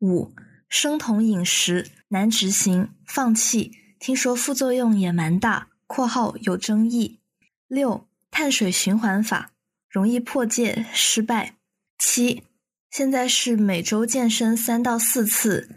[0.00, 0.32] 五
[0.68, 3.72] 生酮饮食难执行，放弃。
[3.98, 7.18] 听说副作用也蛮大（括号有争议）。
[7.66, 9.52] 六、碳水循环法
[9.88, 11.56] 容易破戒失败。
[11.98, 12.44] 七、
[12.90, 15.68] 现在是每周健身三到四次，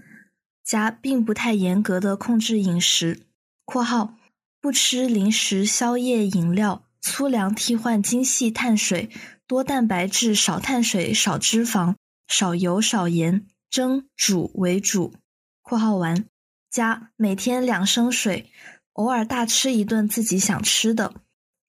[0.70, 3.24] 加并不太严格的控制饮食
[3.66, 4.14] （括号
[4.62, 9.10] 不吃零食、宵夜、饮料，粗粮替换精细碳水，
[9.48, 11.96] 多蛋白质、少碳水、少脂肪、
[12.28, 15.16] 少油、少盐，蒸煮为主
[15.64, 16.26] ）（括号完）。
[16.70, 18.52] 加每天两升水，
[18.94, 21.16] 偶尔大吃一顿自己想吃的，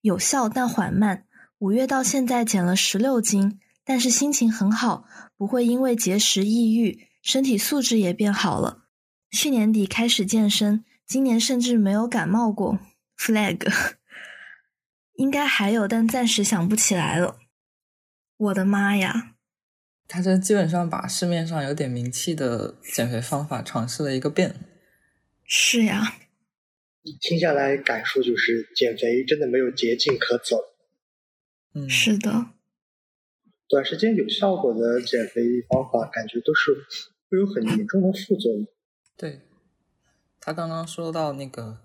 [0.03, 1.25] 有效但缓慢。
[1.57, 5.07] 五月到现在减了十六斤，但是心情很好，
[5.39, 8.89] 不会因为节食抑郁，身体素质也变好了。
[9.31, 12.79] 去年底开始健身，今年甚至没有感冒过。
[13.17, 13.71] flag
[15.17, 17.39] 应该还有，但暂时想不起来了。
[18.39, 19.37] 我的妈呀！
[20.09, 24.57] 他这基本上把市面上有点名气的减肥方法尝试了一个遍。
[25.45, 26.17] 是呀，
[27.21, 30.57] 听下来感受就是减肥真的没有捷径可走。
[31.75, 32.47] 嗯，是的。
[33.69, 36.73] 短时间有效果的减肥方法，感觉都是
[37.29, 38.67] 会有很严重的副作用。
[39.21, 39.43] 对，
[40.41, 41.77] 他刚刚说到那个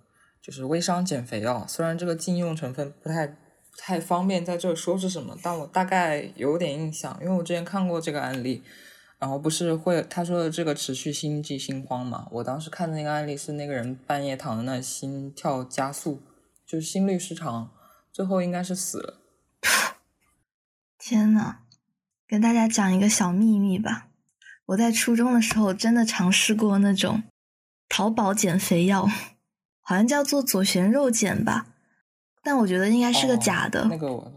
[0.42, 3.36] 就是微商减肥药，虽然这个禁用成分不太不
[3.78, 8.64] 太方便在这说是什么，但我大概有点印象，因为我之前看过这个案例，
[9.20, 16.22] 然后不是会他说的这个持续心悸心慌嘛，我当时看的那个案例是那个人半夜躺在那心跳加速，
[16.66, 17.70] 就是心律失常，
[18.14, 19.20] 最后应该是死了。
[20.98, 21.58] 天呐！
[22.26, 24.08] 跟大家讲一个小秘密吧，
[24.68, 27.24] 我在初中的时候真的尝试过那种
[27.88, 29.08] 淘宝减肥药，
[29.82, 31.68] 好像叫做左旋肉碱吧，
[32.42, 33.86] 但我觉得应该是个假的。
[33.86, 34.34] 那个我，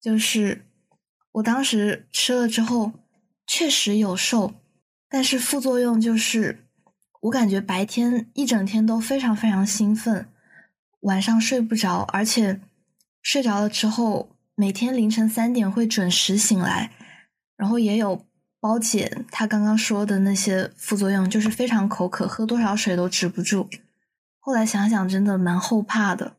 [0.00, 0.66] 就是
[1.32, 2.92] 我当时吃了之后
[3.46, 4.54] 确实有瘦，
[5.08, 6.66] 但是副作用就是
[7.22, 10.28] 我感觉白天一整天都非常非常兴奋，
[11.00, 12.60] 晚上睡不着，而且
[13.22, 14.34] 睡着了之后。
[14.60, 16.90] 每天凌晨三点会准时醒来，
[17.56, 18.26] 然后也有
[18.60, 23.68] 包姐她刚刚说的那些副作用，就是非常口渴，喝多少水都止不住。
[24.38, 26.36] 后来想想，真的蛮后怕的。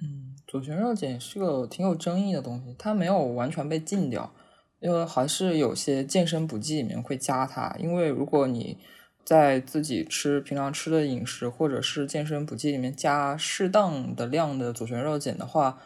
[0.00, 4.32] 嗯，左旋肉碱是个挺有争议的东西，它没有完全被禁掉，
[4.80, 7.74] 因为还是有些健身补剂里面会加它。
[7.78, 8.78] 因为如果你
[9.24, 15.78] 在自己吃平常吃的饮食或者是健身补剂里面加适当的量的左旋肉碱的话，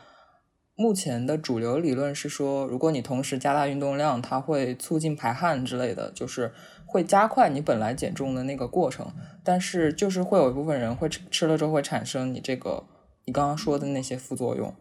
[0.79, 6.53] 目前的主流理论是说，如果你同时加大运动量，它会促进排汗之类的，就是
[6.85, 9.11] 会加快你本来减重的那个过程。
[9.43, 12.85] 但是就是会有一部分人会吃吃了之后会产生你这个
[13.25, 14.75] 你刚刚说的那些副作用。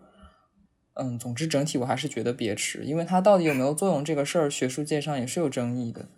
[0.95, 6.09] 嗯，总之整体我还是觉得别吃，因为它到底有没有作用这个事儿，学术界上也是有争议的。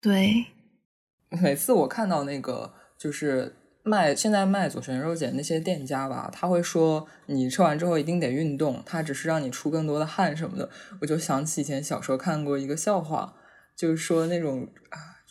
[0.00, 0.44] 对，
[1.42, 3.56] 每次我看到那个就是。
[3.84, 10.70] 卖现在卖左旋肉碱那些店家吧，他会说你吃完之后一定得运动，他只是让你出更多的汗什么的。
[11.00, 13.34] 我就想起以前小时候看过一个笑话，
[13.76, 14.68] 就是说那种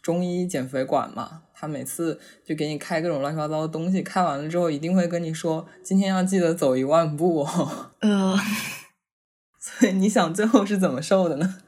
[0.01, 7.91] 中医减肥馆嘛，他每次就给你开各种乱七八糟的东西，开完了之后一定会跟你说今天要记得走一万步哦。
[8.01, 8.35] 呃，
[9.59, 11.61] 所以你想最后是怎么瘦的呢？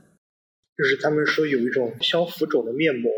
[0.76, 3.12] 就是他们说有一种消浮肿的面膜。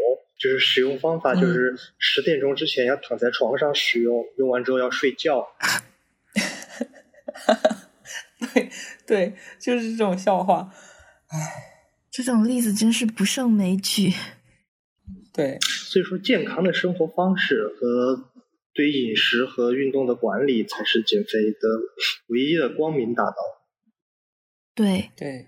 [0.46, 5.48] 就是使用方法，就是十点钟之前要躺在床上使用，用完之后要睡觉。
[8.54, 8.70] 对
[9.08, 10.72] 对，就是这种笑话。
[11.30, 11.38] 唉，
[12.12, 14.14] 这种例子真是不胜枚举。
[15.34, 18.30] 对，所以说健康的生活方式和
[18.76, 21.68] 对饮食和运动的管理，才是减肥的
[22.28, 23.36] 唯一的光明大道。
[24.76, 25.48] 对对，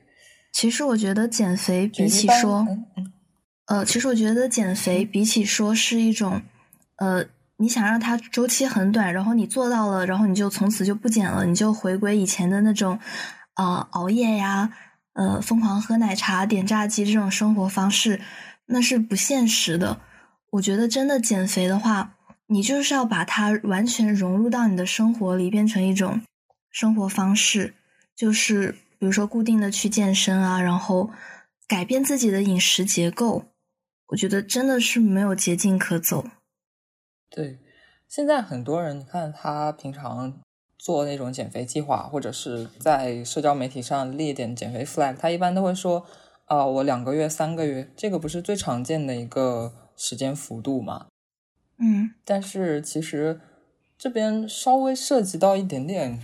[0.52, 2.66] 其实我觉得减肥比起说。
[3.68, 6.42] 呃，其实我觉得减肥比起说是一种，
[6.98, 7.26] 呃，
[7.58, 12.98] 你想让它周期很短，然后你做到了，然后你就从此就不减了，你就回归以前的那种，
[13.56, 14.72] 啊，熬夜呀，
[15.14, 18.22] 呃，疯狂喝奶茶、点炸鸡这种生活方式，
[18.68, 20.00] 那是不现实的。
[20.52, 22.14] 我觉得真的减肥的话，
[22.48, 26.22] 你就是要把它完全融入到你的生活里，变成一种
[26.72, 27.74] 生活方式，
[28.16, 31.10] 就是比如说固定的去健身啊，然后
[31.68, 33.44] 改变自己的饮食结构。
[34.08, 36.26] 我觉得真的是没有捷径可走。
[37.30, 37.60] 对，
[38.08, 40.40] 现在很多人，你看他平常
[40.78, 46.06] 做那种减肥计划，或者是在社交媒体上列点减肥 flag，他一般都会说
[46.46, 51.08] ：“啊，我两个月、三个月，这个不是最常见的一个时间幅度嘛？”
[51.80, 53.42] 嗯，但是其实
[53.98, 56.20] 这边稍微涉及到一点点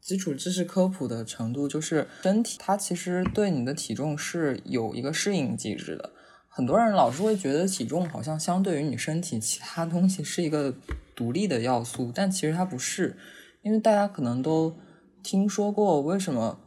[0.00, 6.12] 基础知识科普的程度，就是身体它其实对你的体重是有一个适应机制的。
[6.56, 10.74] 很多人老是会觉得体重好像相对于你身体其他东西是一个
[11.14, 13.14] 独立的要素，但其实它不是。
[13.60, 14.74] 因为大家可能都
[15.22, 16.58] 听说过，为什么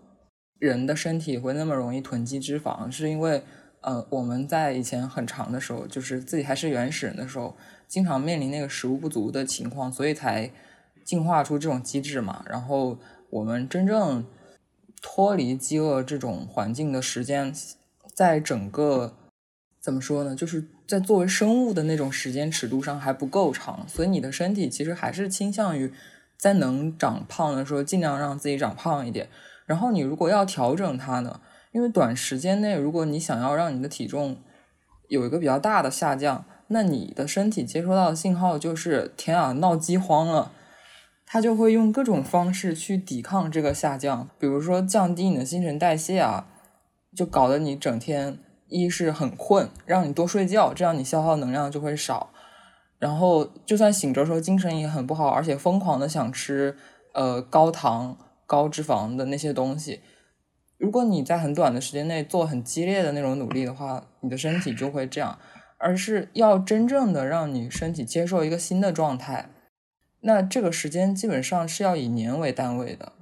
[0.59, 3.41] 人的身体会那么容易囤积脂肪，是因为
[3.81, 10.51] 呃我们在以前很长的时候，就是自己还是原始人的时候，经常面临那个食物不足的情况，所以才
[11.03, 12.45] 进化出这种机制嘛。
[12.47, 12.99] 然后
[13.31, 14.23] 我们真正
[15.01, 17.51] 脱离饥饿这种环境的时间，
[18.13, 19.15] 在整个
[19.81, 20.35] 怎么说呢？
[20.35, 25.91] 就是在作为生物的那种时间尺度上还不够长，所以你的身体其实还是倾向于
[26.37, 29.29] 在能长胖的时候尽量让自己长胖一点。
[29.65, 31.39] 然后你如果要调整它呢，
[31.71, 34.37] 因为短时间内如果你想要让你的体重
[35.07, 40.51] 有一个比较大的下降，那你的身体接收到的信号就是天啊，闹饥荒了，
[41.25, 46.47] 它就会用各种方式去抵抗这个下降，比如说降低你的新陈代谢啊，
[47.15, 52.31] 就搞得你整天一是很困，让你多睡觉，这样你消耗能量就会少。
[52.97, 56.77] 然后就算醒着时候精神也很不好，而且疯狂的想吃
[57.13, 60.01] 呃高糖高脂肪的那些东西。
[60.77, 65.37] 如果你在很短的时间内做很激烈的那种努力的话，你的身体就会这样。
[65.81, 69.49] 而是要真正的让你身体接受一个新的状态，
[70.19, 73.13] 那这个时间基本上是要以年为单位的。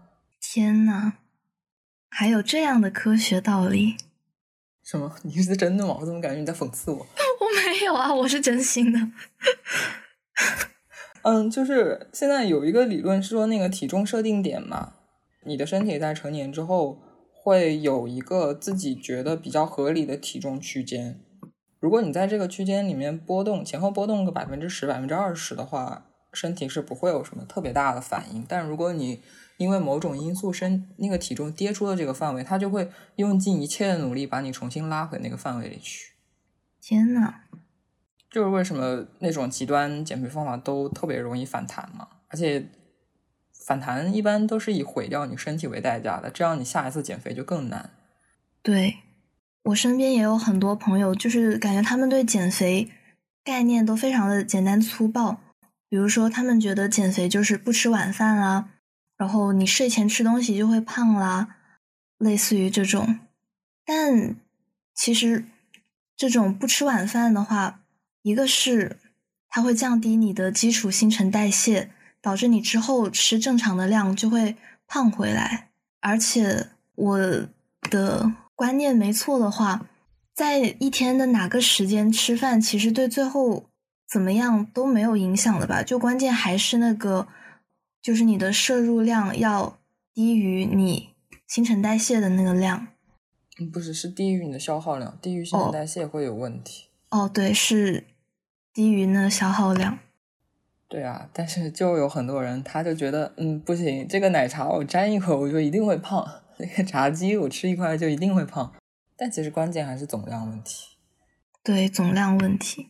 [0.41, 1.13] 天呐，
[2.09, 3.97] 还有这样的科学道理？
[4.89, 5.13] 什么？
[5.23, 5.97] 你是真的吗？
[5.99, 6.97] 我怎么感觉你在讽刺我？
[7.41, 8.99] 我没有啊，我是真心的。
[11.23, 14.93] 嗯，就是现在有一个理论是说，那个体重设定点嘛，
[15.43, 17.01] 你的身体在成年之后
[17.33, 21.19] 会有一个自己觉得比较合理的体重区间。
[21.81, 28.45] 如果你在这个区间里面波动，前后波动个百分之十、百分之二十的话，身体是不会有什么特别大的反应。
[28.47, 29.21] 但如果你
[29.57, 36.13] 因为某种因素身那个体重跌出了这个范围，他就会用尽一切的努力把你重新拉回那个范围里去。
[36.81, 37.33] 天呐！
[38.29, 42.07] 就是为什么那种极端减肥方法都特别容易反弹嘛？
[42.27, 42.69] 而且
[43.65, 47.89] 反弹一般都是以毁掉你身体为代价的，这样你下一次减肥就更难。
[48.61, 48.97] 对，
[49.63, 52.91] 我身边也有很多朋友，就是感觉他们对减肥
[53.43, 55.39] 概念都非常的简单粗暴。
[55.89, 58.69] 比如说，他们觉得减肥就是不吃晚饭啦，
[59.17, 61.55] 然后你睡前吃东西就会胖啦，
[62.17, 63.19] 类似于这种。
[63.85, 64.35] 但
[64.93, 65.45] 其实
[66.15, 67.79] 这种不吃晚饭的话，
[68.21, 68.97] 一个是
[69.49, 71.89] 它会降低你的基础新陈代谢，
[72.21, 74.55] 导致你之后吃正常的量就会
[74.87, 75.69] 胖回来。
[75.99, 77.47] 而且我
[77.89, 79.87] 的观念没错的话，
[80.33, 83.65] 在一天的哪个时间吃饭，其实对最后
[84.07, 85.81] 怎么样都没有影响的吧？
[85.81, 87.27] 就关键还是那个，
[88.07, 89.81] 就是你的摄入量要
[90.13, 91.09] 低于你
[91.45, 92.87] 新陈代谢的那个量。
[93.59, 96.87] 嗯，不是，是低于你的消耗量，低于新陈代谢会有问题。
[97.09, 98.05] 哦，对，是。
[98.73, 99.99] 低于那消耗量，
[100.87, 106.25] 对啊，但是就有很多人，他就觉得，嗯，不行，这个奶茶我沾一口我就一定会胖，
[106.59, 108.73] 那个炸鸡我吃一块就一定会胖。
[109.17, 110.95] 但其实关键还是总量问题。
[111.61, 112.87] 对，总量问题。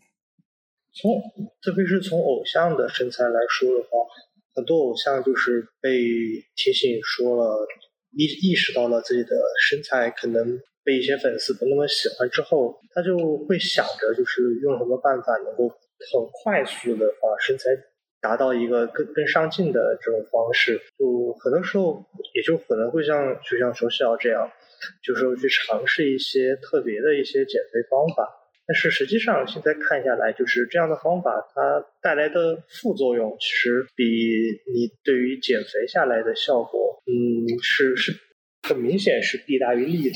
[0.93, 1.11] 从
[1.59, 4.05] 特别是从偶像的身材来说的话，
[4.57, 6.01] 很多偶像就是被
[6.57, 7.65] 提醒说了，
[8.17, 9.29] 意意识到了自己的
[9.69, 10.59] 身材可能。
[10.87, 17.65] 被一些粉丝不那么喜欢之后，他就会想着，就是用什么办法能够很快速的把身材
[18.21, 20.79] 达到一个更更上进的这种方式。
[20.97, 24.49] 就很多时候，也就可能会像就像说笑这样，
[25.03, 28.46] 就是去尝试一些特别的一些减肥方法。
[28.67, 34.03] 但是实际上现在看下来，就是这样的方法它带来的副作用，其实比
[34.73, 38.13] 你对于减肥下来的效果，嗯，是是
[38.63, 40.15] 很明显是弊大于利的。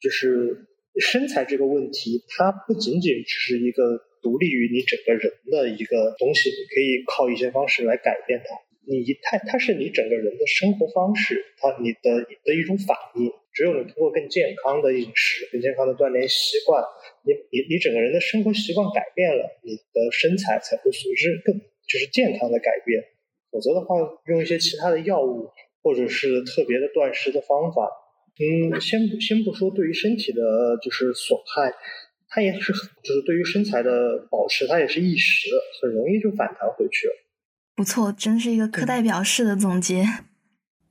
[0.00, 0.66] 就是
[0.98, 8.56] 身材这个问题，它不仅仅只是一个独立于你整个人的一个东西，你可以靠一些方式来改变它。
[8.88, 13.30] 你它它是你整个人的生活方式，它你的你的一种反应。
[13.52, 16.82] 只有你通过更健康的饮食、更健康的锻炼习惯，
[17.24, 23.02] 你你你整个人的生活习惯改变了，你的身材才会随之更就是健康的改变。
[23.50, 23.96] 否则的话，
[24.26, 25.50] 用一些其他的药物
[25.82, 27.90] 或者是特别的断食的方法。
[28.38, 31.74] 嗯，先先不说对于身体的就是损害，
[32.28, 35.48] 它也是就是对于身材的保持，它也是一时，
[35.82, 37.12] 很容易就反弹回去了。
[37.74, 40.04] 不错，真是一个课代表式的总结。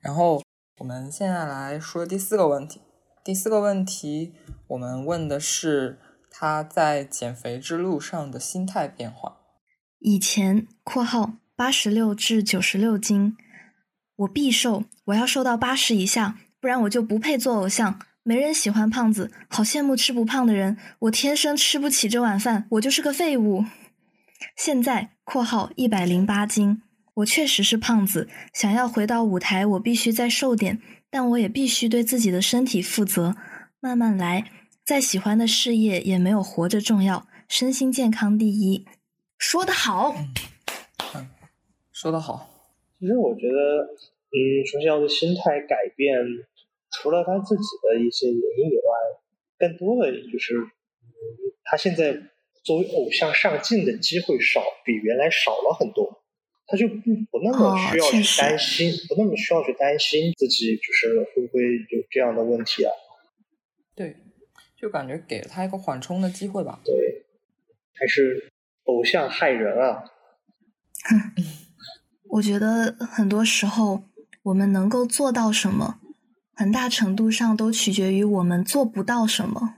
[0.01, 0.43] 然后
[0.79, 2.81] 我们现在来说第四个问题。
[3.21, 4.33] 第四个问题，
[4.67, 5.99] 我们问的是
[6.31, 9.39] 他在减肥之路上的心态变化。
[9.99, 13.35] 以前（括号八十六至九十六斤），
[14.15, 16.37] 我必瘦，我要瘦到八十以下。
[16.61, 20.77] 不然我就不配做偶像，没人喜欢胖子，好羡慕吃不胖的人。
[20.99, 23.65] 我天生吃不起这碗饭，我就是个废物。
[24.55, 26.81] 现在（括号一百零八斤），
[27.19, 33.35] 我确实是胖子，想要回到舞台，我必须再瘦点，但我也必须对自己的身体负责，
[33.79, 34.51] 慢慢来。
[34.85, 38.85] 再喜欢的事业也没有活着重要，身心健康第一。
[39.37, 40.15] 说得好，
[41.15, 41.29] 嗯，
[41.91, 42.49] 说得好。
[42.99, 43.83] 其实我觉得，
[44.31, 46.17] 嗯，首先要的心态改变。
[46.91, 48.91] 除了他自己的一些原因以外，
[49.59, 50.55] 更多的就是，
[51.63, 52.17] 他现在
[52.63, 56.23] 作为偶像上镜的机会少，比原来少了很多。
[56.69, 56.95] 他就不
[57.31, 62.91] 不那么需要去担心，不那么需要去担心自己就是会不会有这样的问题啊？
[63.95, 64.15] 对，
[64.77, 66.79] 就感觉给了他一个缓冲的机会吧。
[66.85, 67.25] 对，
[67.95, 68.51] 还是
[68.83, 70.03] 偶像害人啊！
[72.29, 74.03] 我觉得很多时候
[74.43, 75.99] 我们能够做到什么，
[76.53, 79.77] 很大程度上都取决于我们做不到什么。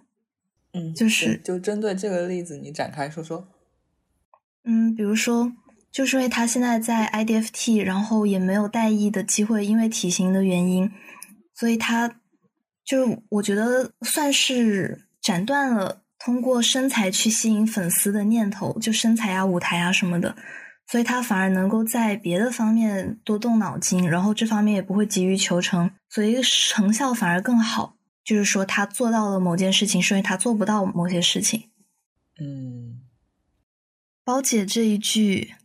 [0.73, 3.47] 嗯，就是就针对这个例子，你展开说说。
[4.63, 5.51] 嗯，比如说，
[5.91, 10.89] 就是因为他现在在 IDFT，然后也没有代役的机会，因为体型的原因，
[11.53, 12.15] 所以他
[12.85, 20.35] 就我觉得算是斩断了通过身材去吸引粉丝的念头，就身材啊、舞台啊什么的，
[20.87, 27.97] 所以他反而能够在别的方面多动脑筋，然后这方面也不会急于求成，所以成效反而更好。
[28.23, 31.69] 就是说，他做到了某件事情，是因为他做不到某些事情。
[32.39, 33.01] 嗯。
[34.23, 35.55] 包姐这一句，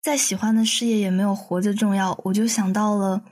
[0.00, 3.22] 再喜欢的事业也没有活着重要，我就想到了，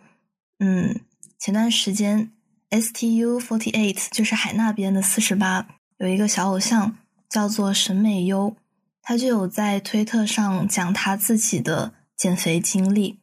[0.58, 1.00] 嗯，
[1.38, 2.32] 前段时间
[2.70, 5.66] STU forty eight 就是海那边的四十八，
[5.98, 6.98] 有一个小偶像
[7.30, 8.54] 叫做沈美优，
[9.00, 13.20] 他就有在推特上讲他自己的减肥经历。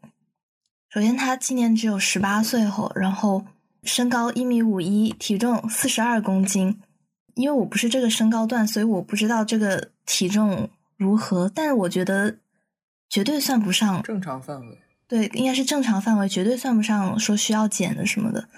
[0.89, 3.45] 首先，他今年只有十八岁后，然后
[3.83, 6.79] 身高一米五一，体重四十二公斤。
[7.35, 10.69] 因为我不是这个身高段，所以我不知道这个体重。
[10.95, 11.51] 如何？
[11.53, 12.37] 但是我觉得
[13.13, 14.81] 绝对算不上正常范围。
[15.07, 18.49] 对，应该是正常范围，绝对算不上说需要减的什么的。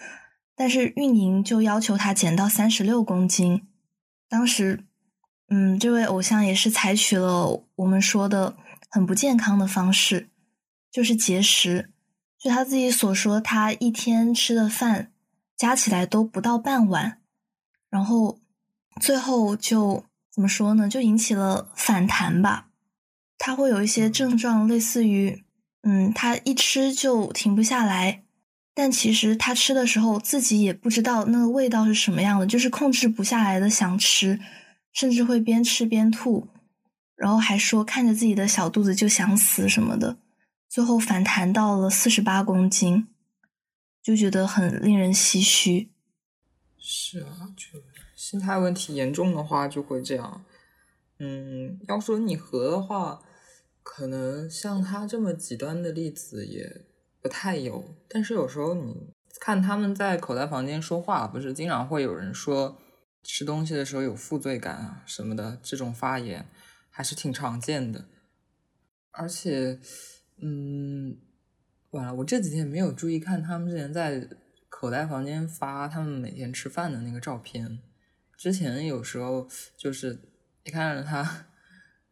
[0.56, 3.68] 但是运营就要求他减到三十六公斤。
[4.30, 4.86] 当时，
[5.50, 8.56] 嗯，这位偶像也是采取了我们说的
[8.90, 10.30] 很不健康的方式，
[10.90, 11.92] 就是节食。
[12.40, 15.12] 就他自己所说，他一天吃的饭
[15.58, 17.20] 加起来都不到半碗，
[17.90, 18.40] 然后
[19.02, 20.06] 最后就。
[20.32, 20.90] 怎么说呢？
[20.90, 22.68] 就引起了反弹吧。
[23.38, 25.44] 他会有一些症状，类似于，
[25.84, 28.24] 嗯，他一吃就停不下来，
[28.74, 34.40] 但其实他吃的时候自己也不知道那个味道是什么样的，就是控制不下来的想吃，
[34.94, 36.48] 甚至会边吃边吐，
[37.16, 40.18] 然后还说看着自己的小肚子就想死什么的，
[40.70, 43.08] 最后反弹到了四十八公斤，
[44.02, 45.90] 就觉得很令人唏嘘。
[46.80, 47.80] 是啊，就。
[48.16, 50.44] 心态问题严重的话就会这样，
[51.20, 53.22] 嗯，要说拟合的话，
[53.84, 56.86] 可能像他这么极端的例子也
[57.22, 57.96] 不太有。
[58.08, 62.78] 但是有时候你看他们在口袋房间说话，不是经常会有人说
[63.24, 66.46] 吃东西的时候有负罪感啊什么的，这种发言
[66.90, 68.06] 还是挺常见的。
[69.12, 69.80] 而且，
[70.42, 71.18] 嗯，
[71.92, 74.28] 完了，我这几天没有注意看他们之前在
[74.68, 77.80] 口袋房间发他们每天吃饭的那个照片。
[78.38, 79.48] 之前有时候
[79.78, 80.20] 就是
[80.66, 81.46] 你看着他，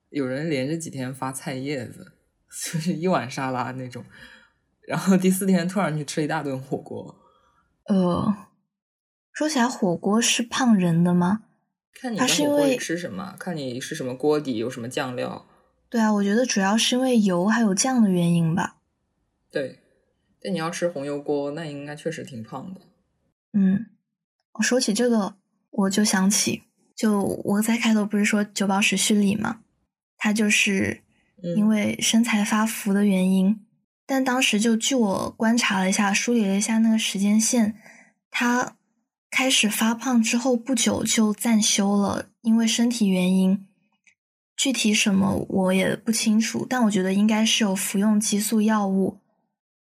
[0.10, 2.14] 有人连着几天发菜叶子，
[2.48, 4.06] 就是一碗沙拉那种，
[4.88, 7.20] 然后第四天突然去吃一大顿火锅。
[7.86, 8.48] 呃，
[9.34, 11.44] 说起来火锅是胖人的吗？
[11.94, 15.48] 看你的火锅吃什么，看你是什么锅底，有什么酱料。
[15.90, 18.78] 对啊，我觉得主要是因为油还有酱的原因吧。
[19.50, 19.80] 对，
[20.40, 22.82] 但你要吃红油锅，那应该确实挺胖的。
[23.54, 23.88] 嗯，
[24.54, 25.38] 我说起这个。
[25.76, 26.66] 我就想起，
[26.96, 29.62] 就我在开头不是说九保时序里吗？
[30.18, 31.02] 他就是
[31.58, 33.60] 因为身材发福的原因，
[34.06, 37.76] 但当时就据我观察了一下，梳理了一下那个时间线，
[38.32, 38.78] 他
[39.30, 43.68] 开始发胖之后不久就暂休了，因为身体原因，
[44.56, 49.20] 具体什么我也不清楚，但我觉得应该是有服用激素药物，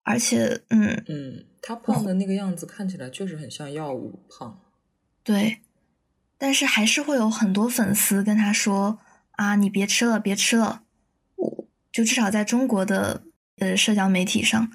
[0.03, 4.59] 而且，嗯嗯，他胖的那个样子看起来确实很像药物胖，
[5.23, 5.59] 对。
[6.37, 8.99] 但是还是会有很多粉丝跟他说
[9.37, 10.83] ：“啊，你别吃了，别吃了。”
[11.37, 13.23] 我就至少在中国的
[13.59, 14.69] 呃社交媒体上，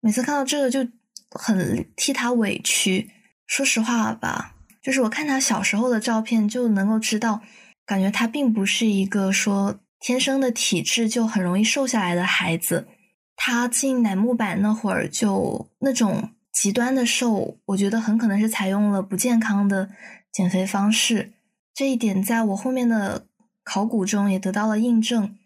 [0.00, 0.86] 每次看到这个就
[1.30, 3.10] 很替他委屈。
[3.46, 7.42] 说实话吧，就是我看他小时候的照片就能够知道，
[7.86, 12.88] 感觉他并不是一个说天生的体质就很容易瘦下来的孩子。
[13.36, 19.90] 他进乃木坂那会儿就那种极端的瘦，我觉得很可能是采用了不健康的。
[20.34, 21.32] 减肥方式
[21.72, 23.28] 这一点，在我后面的
[23.62, 25.36] 考古中也得到了印证。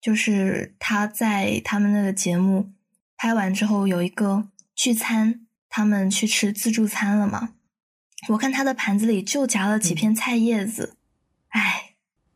[0.00, 2.70] 就是他在他们那个节目
[3.16, 7.54] 拍完之后，有一个聚餐，他们去吃自助餐了嘛？
[8.28, 10.94] 我看他的盘子里就夹了几片菜叶子。
[11.48, 11.94] 唉，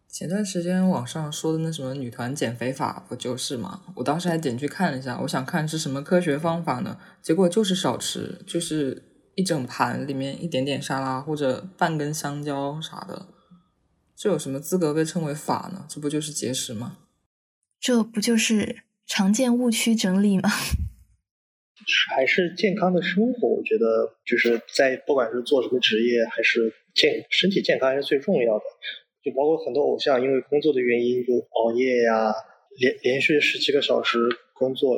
[0.08, 3.82] 前段时间网上说的那什么女团减肥法，不就是吗？
[3.94, 6.98] 我当时还点去看了一下，我想看是什么科学方法呢？
[7.22, 9.09] 结果就是少吃，就是。
[9.40, 13.26] 一整盘里面一点点沙拉或者半根香蕉啥的，
[14.14, 15.86] 这有什么资格被称为法呢？
[15.88, 16.98] 这不就是节食吗？
[17.80, 20.50] 这不就是常见误区整理吗？
[22.14, 23.48] 还是健康的生活？
[23.48, 28.64] 我觉得就是在不管是做什么职业，还是健身体健康还是最重要的。
[29.24, 32.34] 就包括很多偶像因为工作的原因就熬夜呀，
[32.76, 34.18] 连连续十几个小时
[34.52, 34.96] 工作，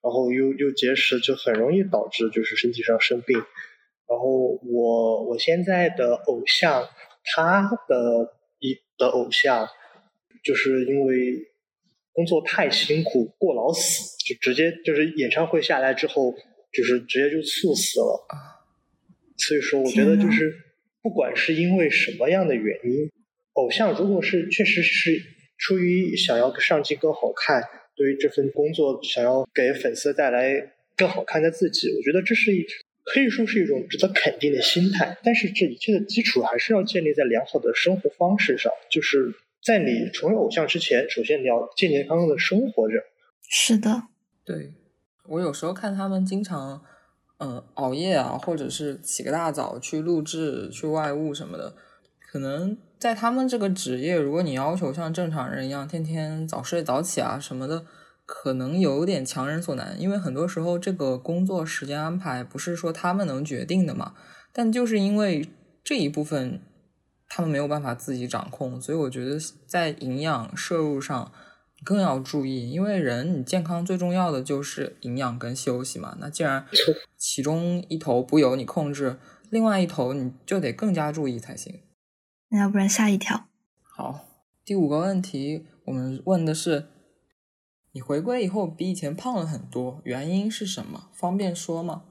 [0.00, 3.42] 然后又又节食，就很容易导致就是身体上生病。
[4.10, 6.84] 然后我我现在的偶像，
[7.22, 9.68] 他的一的偶像，
[10.42, 11.46] 就是因为
[12.12, 16.34] 工作太辛苦过劳死，就直接就是演唱会下来之后，
[16.72, 18.26] 就是直接就猝死了。
[19.36, 20.52] 所以说，我觉得就是
[21.00, 23.08] 不管是因为什么样的原因，
[23.52, 25.22] 偶像如果是确实是
[25.56, 27.62] 出于想要上镜更好看，
[27.94, 32.66] 对于这份工作想要给粉丝带来更好看的自己，我觉得这是一。
[33.12, 38.72] 可以说是一种值得肯定的心态，但是这一切的基础还是要建立在良好的生活方式上。
[38.88, 39.34] 就是
[39.64, 43.02] 在你成为偶像之前，首先你要健健康康的生活着。
[43.48, 44.04] 是的，
[44.44, 44.74] 对
[45.26, 46.82] 我有时候看他们经常
[47.38, 51.74] 嗯熬夜啊，或者是起个大早去录制、去外务什么的，
[52.30, 57.84] 可能在他们这个职业，如果你要求像正常人一样天天早睡早起啊什么的。
[58.32, 64.14] 可能有点强人所难，因为很多时候这个工作时间安排不是说他们能决定的嘛。
[64.52, 65.50] 但就是因为
[65.82, 66.60] 这一部分
[67.28, 71.32] 他们没有办法自己掌控，所以我觉得在营养摄入上
[71.84, 72.70] 更要注意。
[72.70, 76.16] 因为人你健康最重要的就是营养跟休息嘛。
[76.20, 76.64] 那既然
[77.16, 79.18] 其中一头不由你控制，
[79.50, 81.80] 另外一头你就得更加注意才行。
[82.50, 83.48] 那要不然下一条。
[83.82, 84.24] 好，
[84.64, 86.86] 第五个问题我们问的是。
[87.92, 91.08] 你回归以后比以前胖了很多，原因是什么？
[91.12, 92.02] 方便说吗？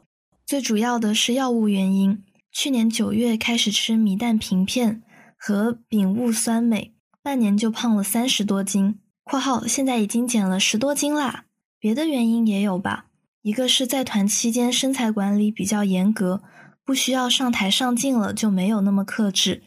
[0.45, 2.23] 最主要的是药物原因。
[2.51, 5.03] 去年九月开始吃米氮平片
[5.37, 11.45] 和丙戊酸镁，半年就胖了三十多斤（括号现在已经减了十多斤啦）。
[11.79, 13.05] 别的原因也有吧？
[13.41, 16.41] 一个是在团期间身材管理比较严格，
[16.83, 19.61] 不需要上台上镜了就没有那么克制；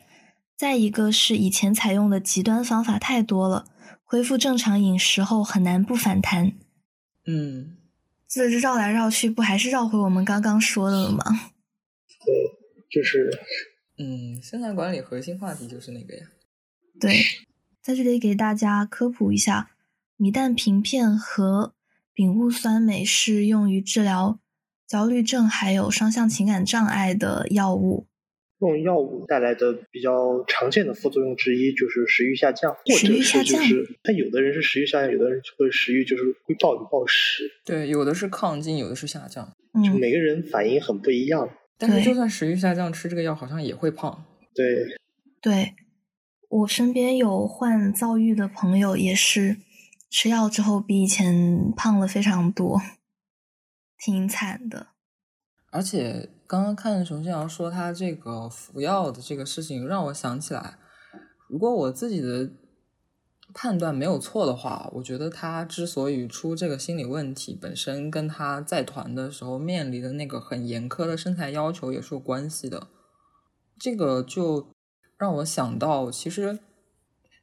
[0.58, 3.64] 再一个是以前采用的极端方法太多了。
[4.12, 6.52] 恢复正常饮食后很难不反弹。
[7.24, 7.78] 嗯，
[8.28, 11.24] 这绕来绕去，不还是绕回我们刚刚说的了吗？
[12.22, 12.34] 对，
[12.90, 13.30] 就是，
[13.96, 16.26] 嗯，身材管理核心话题就是那个呀。
[17.00, 17.24] 对，
[17.80, 19.70] 在这里给大家科普一下，
[20.18, 21.72] 米氮平片和
[22.12, 24.38] 丙戊酸镁是用于治疗
[24.86, 28.06] 焦虑症还有双向情感障碍的药物。
[28.62, 37.50] 这种药物带来的比较常见的副作用之一就是食欲下降，或者是就是他有的人是食欲下降，有的人会食欲就是会暴饮暴食。
[37.64, 39.52] 对，有的是亢进，有的是下降，
[39.84, 41.50] 就每个人反应很不一样。
[41.76, 44.24] 但是就算食欲下降，吃这个药好像也会胖。
[44.54, 44.64] 对，
[45.40, 45.74] 对
[46.48, 49.56] 我身边有患躁郁的朋友，也是
[50.08, 52.80] 吃药之后比以前胖了非常多，
[53.98, 54.86] 挺惨的。
[55.72, 56.28] 而且。
[56.52, 60.76] 刚刚看熊建尧说他这个服药的这个事情，让我想起来，
[61.48, 62.50] 如果我自己的
[63.54, 72.88] 判断没有错的话，我觉得他之所以出这个心理问题，本身跟他在团的时候面临的那个很严苛的身材要求也是有关系的。
[73.78, 74.68] 这个就
[75.16, 76.58] 让我想到，其实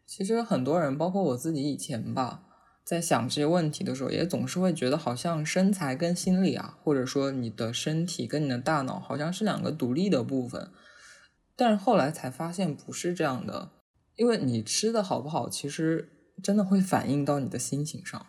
[0.06, 2.44] 其实很多人，包括我自己以前吧。
[2.90, 10.72] 在想这些问题的时候，也总是会觉得好像身材跟心理啊，或者说你的身体跟你的大脑好像是两个独立的部分。
[11.56, 13.70] 但是后来才发现不是这样的，
[14.16, 16.10] 因为你吃的好不好，其实
[16.42, 18.26] 真的会反映到你的心情上。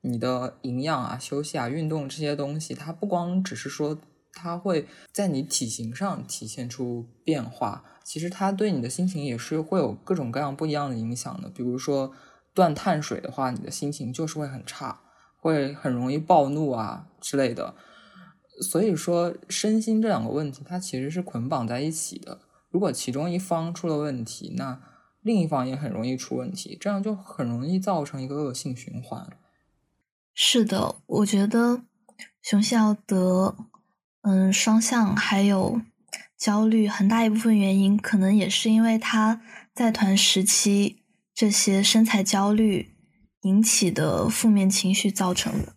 [0.00, 3.96] 你的营养啊、休息啊、运动这些东西，它不光只是说
[4.32, 11.48] 它会在你体型上体现出变化，其实它对你的心情也是会有各种各样不一样的影响的。
[11.48, 12.12] 比如说。
[12.54, 15.00] 断碳水的话，你的心情就是会很差，
[15.38, 17.74] 会很容易暴怒啊之类的。
[18.60, 22.40] 所以说，身心这两个问题，它其实是捆绑在一起的。
[22.70, 24.80] 如果其中一方出了问题，那
[25.22, 29.26] 另一方也很容易出问题，这样就很容易造成一个恶性循环。
[30.34, 31.82] 是的，我觉得
[32.42, 33.56] 熊孝德，
[34.22, 35.80] 嗯，双向还有
[36.36, 39.40] 焦虑，很大一部分原因，可能也是因为他
[39.74, 41.01] 在团时期。
[41.34, 42.94] 这些身材焦虑
[43.42, 45.74] 引起的负面情绪造成的。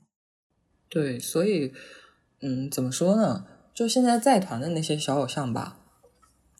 [0.90, 1.74] 对，所以，
[2.42, 3.46] 嗯，怎么说呢？
[3.74, 5.80] 就现在在团的那些小偶像吧，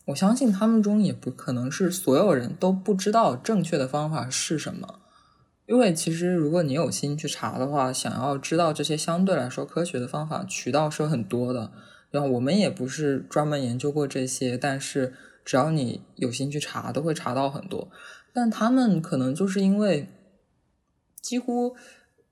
[0.06, 5.00] 我相信他们中也不可能是所有人都不知道正确的方法是什么。
[5.66, 11.72] 因为其实如果你有心去查的话，想要知道这些相对来说科学的方法，渠道是很多的。
[12.10, 17.90] 然后我们也不是专门研究过这些，但是只要你有心去查，都会查到很多。
[18.36, 20.10] 但他们可能就是因为
[21.22, 21.74] 几乎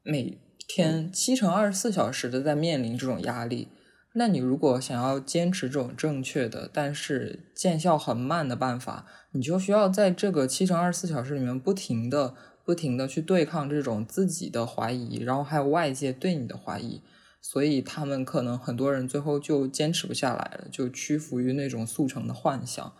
[0.02, 0.38] 每
[0.68, 3.68] 天七乘二十四小时的在面临这种压力，
[4.12, 12.34] 那你如果想要坚持这种正确的，但是见效很慢的办法，你就需要在这个七乘二十四小时里面不停的、
[12.66, 17.00] 不停的去对抗这种自己的怀疑，然后还有外界对你的怀疑。
[17.40, 22.92] 所以他们可能很多人最后就坚持不下来了，就屈服于那种速成的幻想。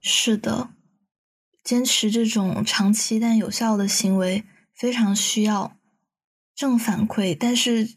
[0.00, 0.70] 是的，
[1.64, 5.78] 坚持这种长期但有效的行为非常需要
[6.54, 7.96] 正反馈，但是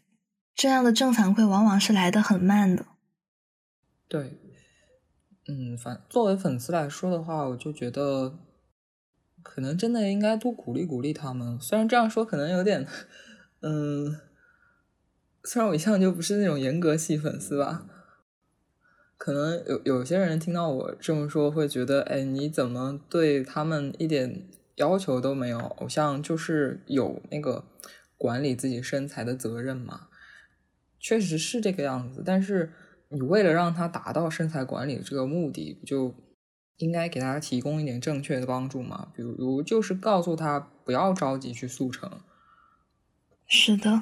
[0.54, 2.86] 这样的正反馈往往是来的很慢的。
[4.08, 4.40] 对，
[5.46, 8.38] 嗯，反作为粉丝来说的话，我就觉得
[9.42, 11.60] 可能真的应该多鼓励鼓励他们。
[11.60, 12.88] 虽然这样说可能有点，
[13.60, 14.20] 嗯。
[15.44, 17.86] 虽然我一向就不是那种严格系粉丝吧，
[19.28, 25.58] 可能有有些人听到我这么说，会觉得，哎，你怎么对他们一点要求都没有？
[25.58, 27.62] 偶像就是有那个
[28.16, 30.08] 管理自己身材的责任嘛，
[30.98, 32.22] 确实是这个样子。
[32.24, 32.72] 但是
[33.10, 36.14] 你为了让他达到身材管理这个目的，就
[36.78, 39.12] 应该给他提供一点正确的帮助嘛？
[39.14, 42.10] 比如就是告诉他不要着急去速成。
[43.46, 44.00] 是的。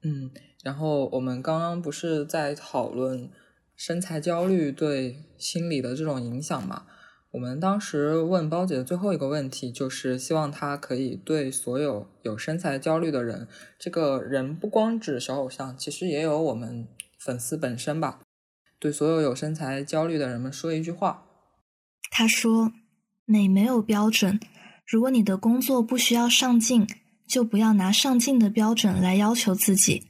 [0.00, 0.30] 嗯，
[0.64, 3.30] 然后我们刚刚不是在讨论
[3.76, 6.86] 身材焦虑对心理的这种影响嘛？
[7.30, 13.46] 我们当时问包姐的最后一个问题，就是希望她可以对所有有身材焦虑的人，
[13.78, 16.88] 这个人不光指小偶像，其实也有我们
[17.20, 18.20] 粉丝本身吧，
[18.80, 21.24] 对所有有身材焦虑的人们说一句话。
[22.10, 22.72] 她说
[23.26, 24.40] ：“美没有标准，
[24.86, 26.86] 如果你的工作不需要上镜。”
[27.26, 30.04] 就不要拿上镜的标准来要求自己。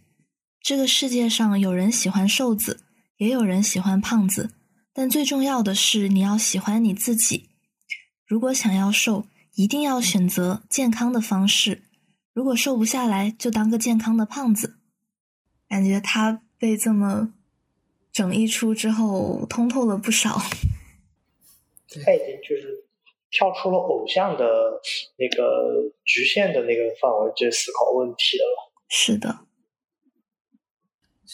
[0.65, 2.81] 这个世界上有人喜欢瘦子，
[3.19, 4.55] 也有人喜欢胖子，
[4.95, 7.51] 但最重要的是你要喜欢你自己。
[8.27, 11.83] 如果想要瘦，一定要选择健康的方式；
[12.33, 14.79] 如果瘦不下来，就当个健康的胖子。
[15.69, 17.35] 感觉他被这么
[18.11, 20.39] 整一出之后，通透了不少。
[22.03, 22.83] 他已经就是。
[23.37, 24.47] 跳出了偶像的
[25.17, 28.73] 那个局限的那个范围，去思考问题了。
[28.89, 29.41] 是的，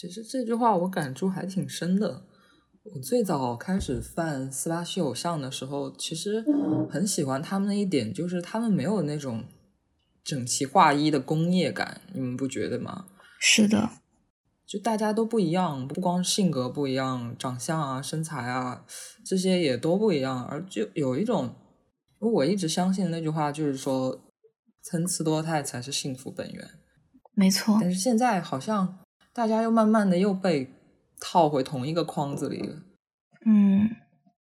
[0.01, 2.25] 其实这句话我感触还挺深的。
[2.81, 6.43] 我最早开始犯斯巴系偶像的时候，其实
[6.89, 9.43] 很喜欢他们的一点，就是他们没有那种
[10.23, 13.05] 整齐划一的工业感，你们不觉得吗？
[13.39, 13.91] 是的，
[14.65, 18.83] 就大家都不一样，不光性格不一样，长相啊、身材啊
[19.23, 21.53] 这些也都不一样，而就有一种。
[22.17, 24.19] 我一直相信那句话就是说，
[24.81, 26.67] 参差多态才是幸福本源。
[27.35, 27.77] 没错。
[27.79, 28.97] 但是现在好像
[29.33, 30.69] 大家又慢慢的又被
[31.19, 32.75] 套回同一个框子里了。
[33.45, 33.95] 嗯，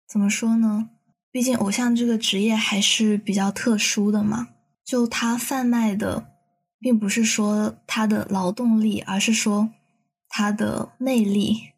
[0.08, 0.90] 怎么说呢？
[1.30, 4.48] 毕竟偶像这个职业还是比较特殊的嘛。
[4.84, 6.28] 就他贩卖的，
[6.78, 9.70] 并不是说他的劳动力，而是说
[10.28, 11.72] 他的魅力。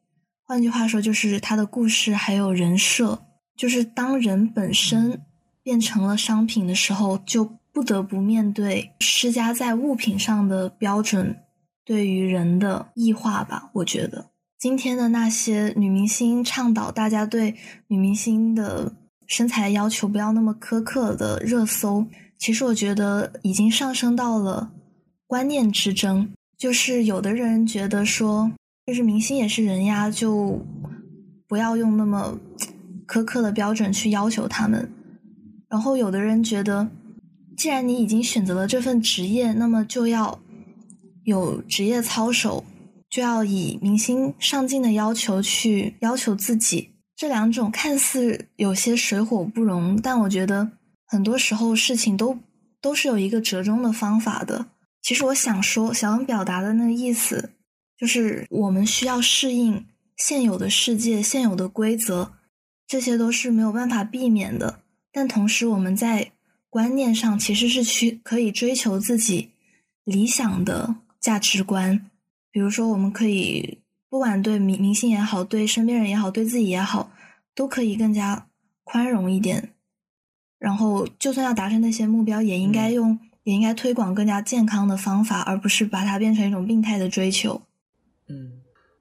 [0.45, 3.23] 换句话说，就是他的故事还有人设。
[3.57, 5.23] 就是当人本身。
[5.65, 7.43] 变成了商品的时候，就
[7.73, 11.39] 不得不面对施加在物品上的标准
[11.85, 13.71] 对于人的异化吧。
[13.75, 17.55] 我觉得今天的那些女明星倡导大家对
[17.89, 18.95] 女明星的
[19.27, 22.07] 身材要求不要那么苛刻的热搜，
[22.39, 24.73] 其实我觉得已经上升到了
[25.27, 26.33] 观念之争。
[26.57, 28.53] 就是有的人觉得说，
[28.87, 30.65] 就是明星也是人呀，就
[31.47, 32.39] 不要用那么
[33.07, 34.91] 苛刻的标准去要求他们。
[35.69, 36.89] 然后，有的人觉得，
[37.57, 40.39] 既然你已经选择了这份职业，那么就要
[41.25, 42.65] 有职业操守，
[43.11, 46.91] 就要以明星上镜的要求去要求自己。
[47.17, 50.73] 这两种看似有些水火不容，但我觉得
[51.07, 52.39] 很多时候事情都
[52.81, 54.67] 都是有一个折中的方法的。
[55.01, 57.53] 其实我想说，想表达的那个意思，
[57.97, 62.33] 就是我们需要适应现有的世界、现有的规则，
[62.87, 64.81] 这些都是没有办法避免的。
[65.13, 66.33] 但同时，我们在
[66.69, 69.51] 观念上其实是去可以追求自己
[70.05, 72.11] 理想的价值观。
[72.51, 73.79] 比如说，我们可以
[74.11, 77.11] 不管对明明星也好，对身边人也好，对自己也好，
[77.55, 78.47] 都可以更加
[78.85, 79.71] 宽容一点。
[80.59, 87.63] 然后，就算要达成那些目标，也应该用，也应该推广更加健康的方法，而不是把它变成一种病态的追求。
[88.29, 88.61] 嗯，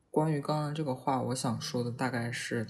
[0.09, 2.65] 关于刚刚这个话，我想说的大概是。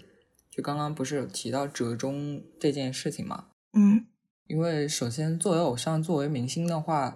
[0.50, 3.46] 就刚刚不是有提到折中这件事情嘛？
[3.74, 4.06] 嗯，
[4.46, 7.16] 因为首先作为偶像、作为明星的话，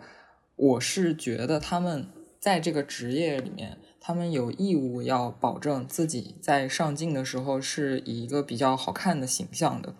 [0.55, 2.07] 我是觉得他们
[2.47, 9.93] 在这个职业里面，他们有义务要保证自己在上镜的时候是以一个比较好看的形象的。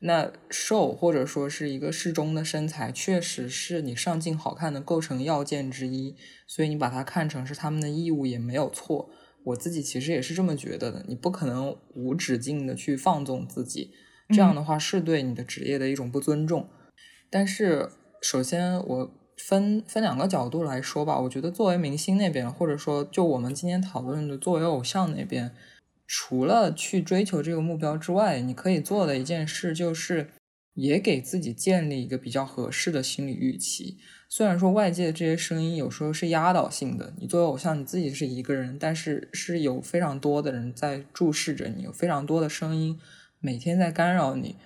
[0.00, 6.14] 那瘦或者说是一个适中的身材，确实是你上镜好看的构成要件之一，
[6.46, 9.08] 所以你把它看成是他们的义务也没有错。
[9.44, 13.92] 我自己其实也是这么觉得的，你不可能无止境的去放纵自己，
[14.28, 16.68] 这样的话是对你的职业的一种不尊重。
[17.30, 17.88] 但是，
[18.20, 25.52] 首先我分分两个角度来说吧，我觉得作为明星那边，或者说就我们今天讨论的作为偶像那边。
[26.06, 30.30] 除了去追求这个目标之外，你可以做的一件事就是，
[30.74, 33.98] 也给自己建立一个比较合适的心理预期。
[34.28, 42.98] 虽然说外界这些声音有时候是压倒性的，你作为偶像你自己是一个人，但是是有非常多的人在注视着你，有非常多的声音
[43.40, 44.56] 每天在干扰你，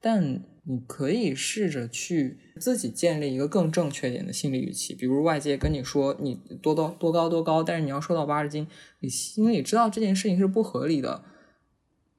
[0.00, 0.42] 但。
[0.70, 8.66] 你可以试着去自己建立一个更正确点的心理预期，比如外界跟你说你多多多高多高，但是你要瘦到八十斤，
[9.00, 11.22] 你心里知道这件事情是不合理的，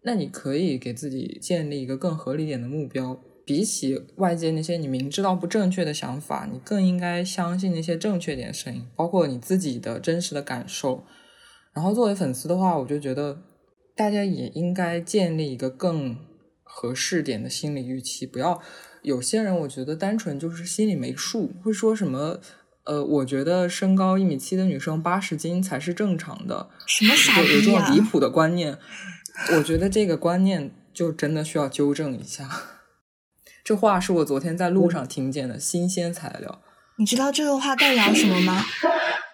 [0.02, 3.20] 那你可以给自己建立一个更合理点的目标。
[3.46, 11.04] 比起外界那些你明知道不正确的想法，你更应该相信那些正确点的声音，包括你自己的真实的感受。
[11.74, 13.42] 然后作为粉丝的话，我就觉得
[13.96, 16.18] 大家也应该建立一个更。
[16.72, 18.62] 合适点的心理预期，不要
[19.02, 22.39] 有些人，我觉得单纯就是心里没数，会说什么，
[22.86, 28.78] 呃，我觉得身高一米七的女生八十斤才是正常的，什么傻逼有这种离谱的观念，
[29.56, 32.50] 我觉得这个观念就真的需要纠正一下。
[33.64, 36.62] 这话是我昨天在路上听见的新鲜材料。
[36.97, 38.66] 你知道这个话代表什么吗？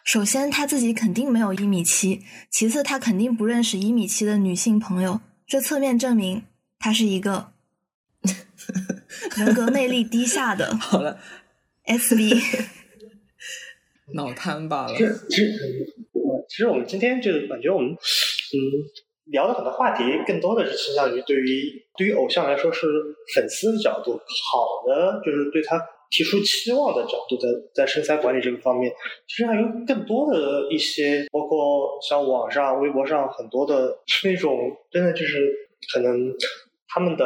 [0.03, 6.43] 首先他自己肯定没有一米七，其次他肯定不认识一米七的女性朋友，这侧面证明。
[6.78, 7.53] 他是一个
[9.38, 11.20] 人格魅力低下的， 好了
[11.86, 12.36] ，SB，
[14.13, 14.95] 脑瘫罢了。
[14.95, 15.16] 其实，
[16.47, 18.57] 其实我们今天就感觉我们嗯
[19.26, 22.88] 聊的很多话题，更多的是倾向于对于对于偶像来说是
[23.34, 28.91] 粉丝的角度，好的就是对他提出期望的角度，在在身材管理这个方面，
[29.28, 34.55] 其实还有更多的一些，包括像网上、微博上很多的是那种
[34.91, 35.51] 真的就是
[35.91, 36.32] 可能。
[36.88, 37.25] 他们的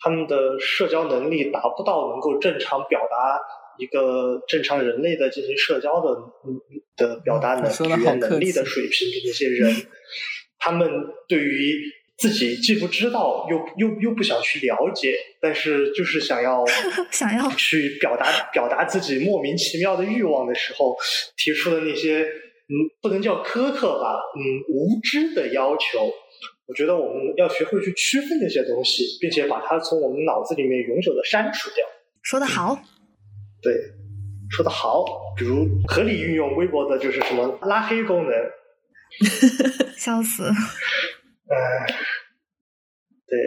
[0.00, 3.38] 他们的社交能力达不到能够正常表达
[3.78, 6.16] 一个正常人类的进行社交的
[6.96, 9.86] 的表达能语言能力的水平的那些人，
[10.58, 10.90] 他们
[11.28, 11.74] 对于
[12.16, 16.64] 自己既不知道又又又不想去了解，但是就是想要
[17.12, 20.96] 想要去表达表达自己莫名其妙的欲望的时候，
[21.36, 26.12] 提出的那些嗯不能叫苛刻吧，嗯无知的要求。
[26.68, 31.82] 我觉得我们要学会去区分那些东西，并且把它从我们脑子里面永久的删除掉。
[32.22, 32.78] 说得好，
[33.62, 33.72] 对，
[34.50, 35.02] 说得好。
[35.34, 38.34] 比如合理运用微博的就是什么拉黑功能，
[39.96, 40.44] 笑死。
[40.44, 41.56] 嗯，
[43.26, 43.38] 对，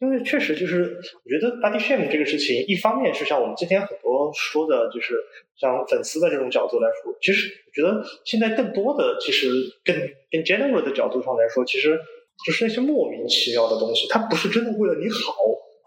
[0.00, 5.14] 因为确实就是，我觉得 body shame 这个事情，一方面是像我们今天很多说的，就是
[5.54, 9.50] 像粉丝的这种角度来说，其实我觉得现在更多的，其实
[9.84, 9.94] 更
[10.30, 12.00] 更 general 的角度上来说，其实。
[12.44, 15.34] 就是那些莫名其妙的东西，他不是真的为了你好，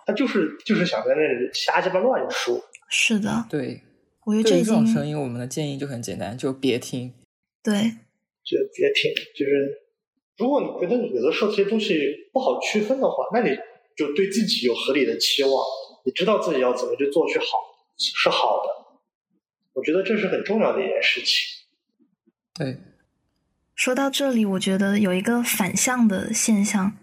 [0.06, 2.60] 他就是就是想在那里瞎鸡巴乱说。
[2.90, 3.82] 是的，对。
[4.26, 7.14] 我觉得这种声音，我们的建议就很简单，就别听。
[7.62, 7.74] 对，
[8.44, 9.14] 就别听。
[9.36, 9.82] 就是
[10.38, 12.00] 如果你觉得有的时候这些东西
[12.34, 13.56] 不好区分的话，那你
[13.96, 15.54] 就对自己有合理的期望，
[16.06, 17.46] 你知道自己要怎么去做去好
[17.98, 19.00] 是好的。
[19.74, 21.68] 我觉得这是很重要的一件事情。
[22.56, 22.78] 对。
[23.76, 26.94] 说到这里，我觉得有一个反向的现象，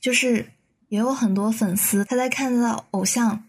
[0.00, 0.52] 就是
[0.88, 3.44] 也有很多粉丝他在看到偶像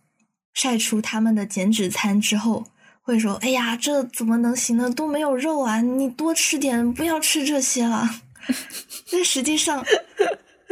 [0.55, 2.65] 晒出他们的减脂餐之后，
[3.03, 4.89] 会说：“哎呀，这怎么能行呢？
[4.89, 5.81] 都没有肉啊！
[5.81, 8.09] 你多吃点，不要吃这些了。
[9.11, 9.85] ”但实际上，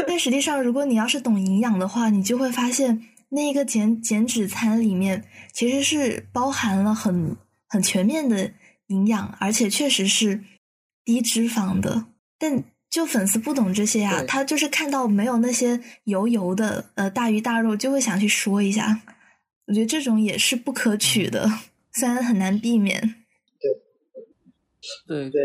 [0.07, 5.23] 但实际上，如果你要是懂营养的话，你就会发现，那个减减脂餐里面
[5.53, 8.51] 其实是包含了很很全面的
[8.87, 10.43] 营养，而且确实是。
[11.05, 19.01] 低脂肪的，但就粉丝不懂这些呀，他就是看到没有那些油油的呃大鱼大肉，就会想去说一下。
[19.67, 21.49] 我觉得这种也是不可取的，
[21.93, 23.15] 虽然很难避免。
[25.07, 25.41] 对对对，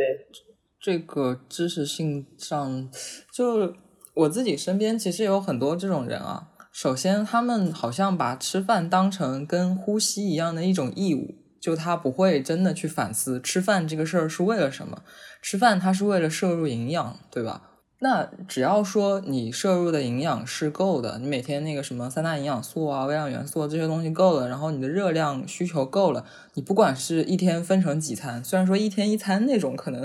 [0.81, 2.91] 这个知识性上，
[3.33, 3.75] 就
[4.15, 6.49] 我自己身边其实有很多这种人啊。
[6.71, 11.35] 首先，他们好像把吃饭当成跟呼吸一样的一种义务。
[11.61, 15.03] 就他不会真的去反思吃饭这个事儿是为了什么，
[15.43, 17.63] 吃饭它是为了摄入营养，对吧？
[18.01, 30.05] 那只要说你摄入的营养是够的，你每天那个什么三大营养素啊、微量元素这些东西够了，然后你的热量需求够了，你不管是一天分成几餐，虽然说一天一餐那种可能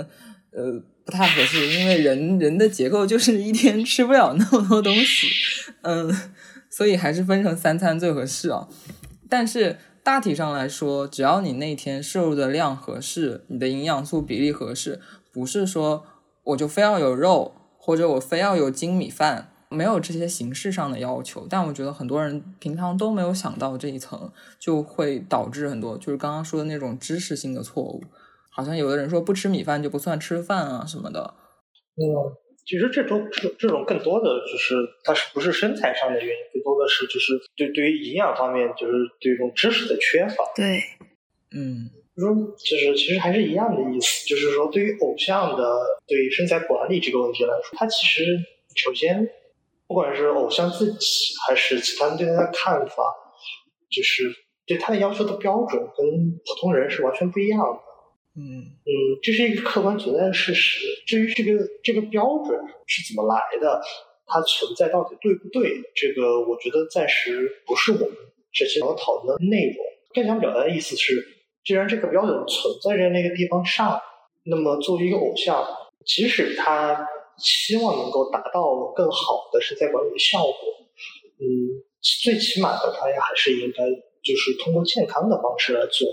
[0.52, 5.26] 呃不太合适，因为人人的结构就是一天吃不了那么多东西，
[5.80, 6.14] 嗯。
[6.68, 8.68] 所以还是分成三餐最合适啊。
[9.30, 15.00] 但是大体上来说，只要你那天摄入的量合适，你的营养素比例合适，
[15.32, 16.04] 不是说
[16.44, 19.50] 我就非要有肉，或者我非要有精米饭。
[19.68, 24.30] 没有这些形式上的要求，但我觉得很多人平常都没有想到这一层，
[24.60, 28.04] 就会导致很多就是刚刚说的那种知识性的错误。
[28.52, 31.34] 好像有的人说不吃米饭就不算吃饭啊什么的。
[31.96, 32.06] 嗯，
[32.66, 40.44] 其实这种这这种更多的就是它是不是身材上的原因，更多的是就是对对于营养方面就是对这种知识的缺乏。
[40.54, 40.82] 对，
[41.52, 48.24] 嗯，说就是其实还是一样的意思，就是说对于偶像的对于身材管理这个问题来说，它其实
[48.74, 49.30] 首先。
[49.88, 51.06] 不管是偶像自己
[51.46, 53.04] 还是其他人对他的看法，
[53.88, 54.24] 就是
[54.66, 56.04] 对他的要求的标准跟
[56.44, 57.78] 普通人是完全不一样的。
[58.36, 58.90] 嗯嗯，
[59.22, 60.80] 这是一个客观存在的事实。
[61.06, 63.80] 至于这个这个标准是怎么来的，
[64.26, 68.16] 它存在到底对不对，这个我觉得暂时不是我们
[68.52, 69.76] 这期要讨论的内容。
[70.14, 71.26] 更想表达的意思是，
[71.64, 74.00] 既然这个标准存在在那个地方上，
[74.44, 75.66] 那么作为一个偶像，
[76.04, 77.08] 即使他。
[77.38, 80.56] 希望能够达到更好的身材管理的效果，
[81.38, 83.84] 嗯，最起码的，他也还是应该
[84.24, 86.08] 就是通过健康的方式来做。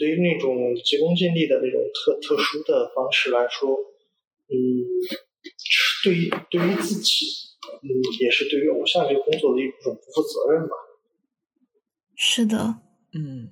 [0.00, 3.76] 对于那种急功近利的那种特特殊的方式来说，
[4.48, 4.56] 嗯，
[6.02, 7.26] 对于对于自己，
[7.82, 7.88] 嗯，
[8.18, 10.74] 也是对于偶像这个工作的一种不负责任吧。
[12.16, 12.76] 是的，
[13.12, 13.50] 嗯，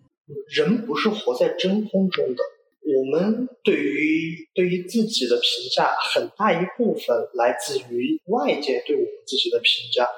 [0.57, 2.43] 人不是活在真空中的。
[2.81, 10.09] 我们对于对于自己的评价，很大一部分来自于外界对我们自己的评价。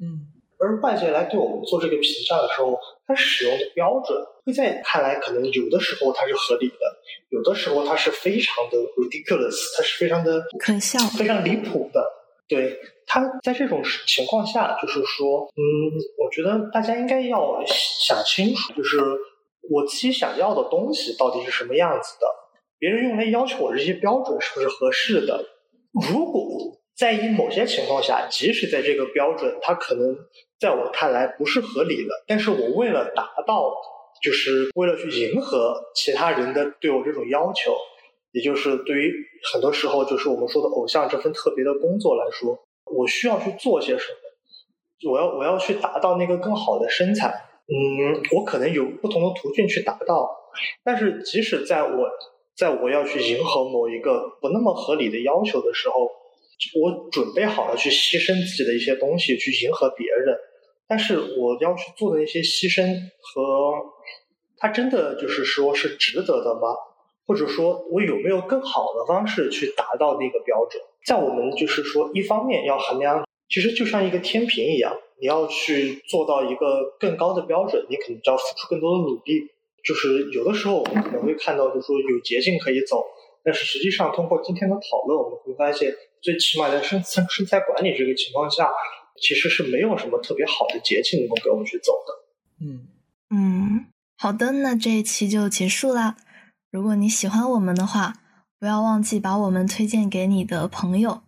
[0.00, 0.28] 嗯，
[0.60, 6.76] 而外界来对我们做这个评价的时候，它使用的标准会在看来可能有的时候它是合理的，
[7.30, 12.04] 有的时候它是非常的 ridiculous，它是非常的可笑、非常离谱的。
[12.46, 15.62] 对，它在这种情况下，就是说，嗯，
[16.18, 18.98] 我觉得大家应该要想清楚，就是。
[19.70, 22.26] 我自己想要的东西到底是什么样子的？
[22.80, 25.44] 别人用来要求我这些标准是不是合适的？
[26.10, 26.42] 如果
[27.00, 30.14] 在以某些情况下，即使在这个标准，它可能
[30.58, 33.72] 在我看来不是合理的，但是我为了达到，
[34.22, 37.74] 就是为了去迎合其他人的对我这种要求，
[38.32, 39.14] 也就是对于
[39.50, 45.10] 很多时候就是我们说的偶像这份特别的工作来说，我需要去做些什么？
[45.10, 47.46] 我要我要去达到那个更好的身材。
[47.66, 50.30] 嗯，我可能有不同的途径去达到，
[50.84, 52.10] 但是即使在我
[52.54, 56.10] 在我要去迎合某一个不那么合理的要求的时候，
[56.80, 60.36] 我准备好了去牺牲自己的一些东西去迎合别人，
[60.88, 62.84] 但是我要去做的那些牺牲
[63.20, 63.72] 和
[64.58, 66.74] 他真的就是说是值得的吗？
[67.26, 70.82] 或者说我有没有更好的方式去达到那个标准？
[71.06, 74.96] 在我们就是说一方面要衡量，其实就像一个天平一样。
[75.20, 79.48] 你要去做到一个更高的标准，你肯定就要付出更多的努力。
[79.84, 83.04] 就是有的时候我们可能会看到，就是说有捷径可以走，
[83.44, 88.68] 但是实际上通过今天的讨论，我们会发现，最起码在身身身材管理这个情况下，
[89.20, 92.64] 其实是没有什么特别好的捷径能够给我们去走的。
[92.64, 92.86] 嗯
[93.30, 96.16] 嗯，好的，那这一期就结束啦。
[96.70, 98.18] 如果你喜欢我们的话，
[98.58, 101.22] 不要忘记把我们推荐给你的朋友。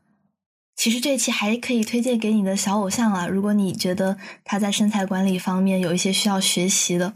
[0.74, 7.14] 其实这期还可以推荐给你的小偶像啊，如果你觉得他在身材管理方面有一些需要学习的。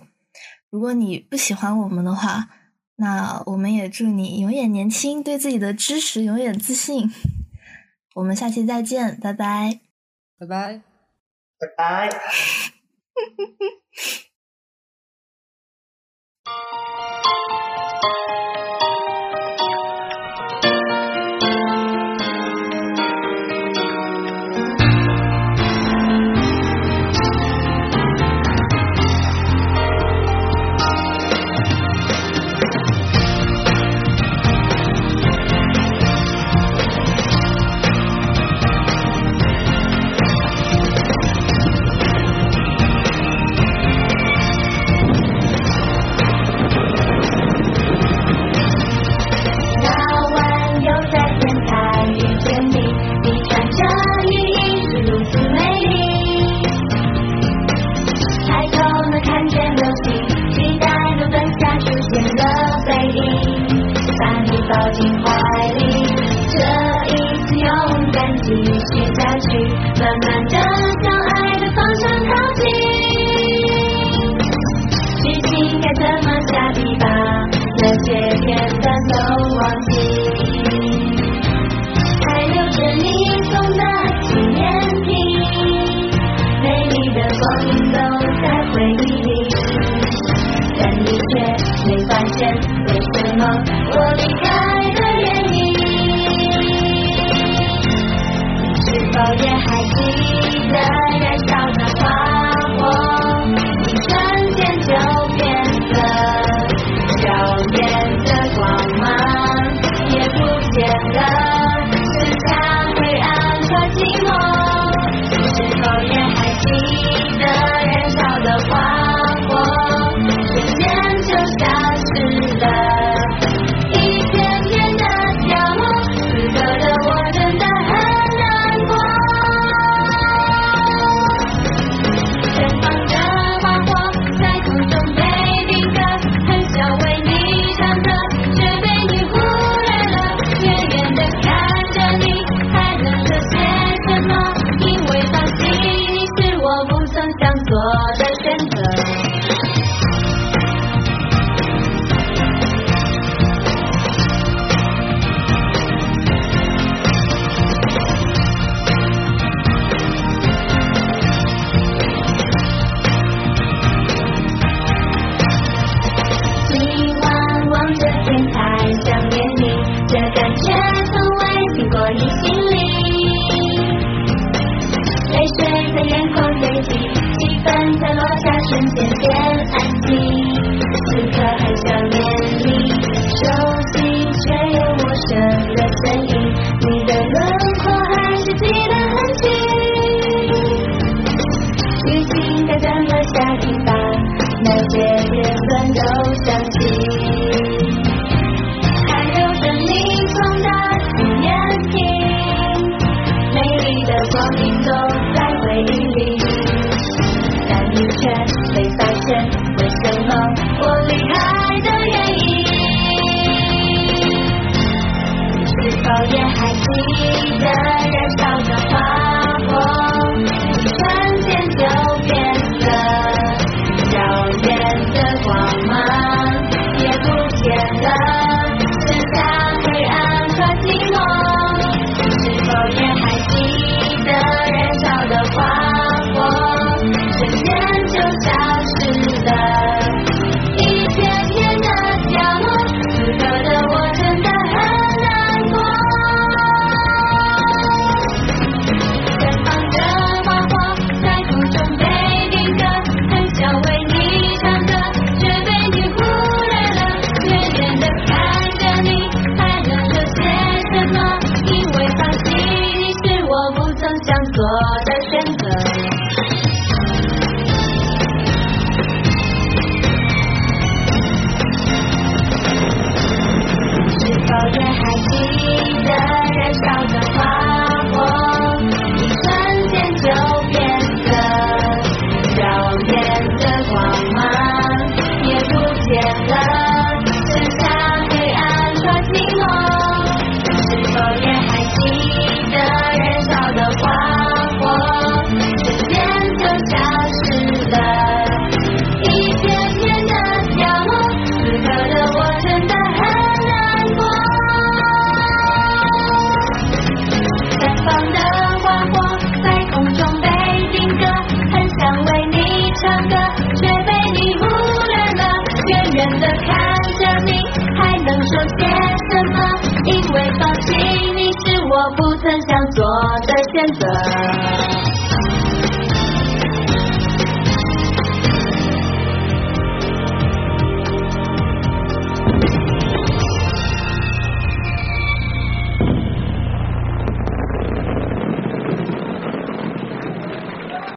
[0.70, 2.48] 如果你不喜欢我们的话，
[2.96, 7.10] 那我们也祝你永远年轻，对自己的知识永远自信。
[8.16, 9.78] 我们下期再见，拜拜，
[10.38, 10.80] 拜拜，
[11.58, 12.08] 拜拜。
[70.22, 70.35] 还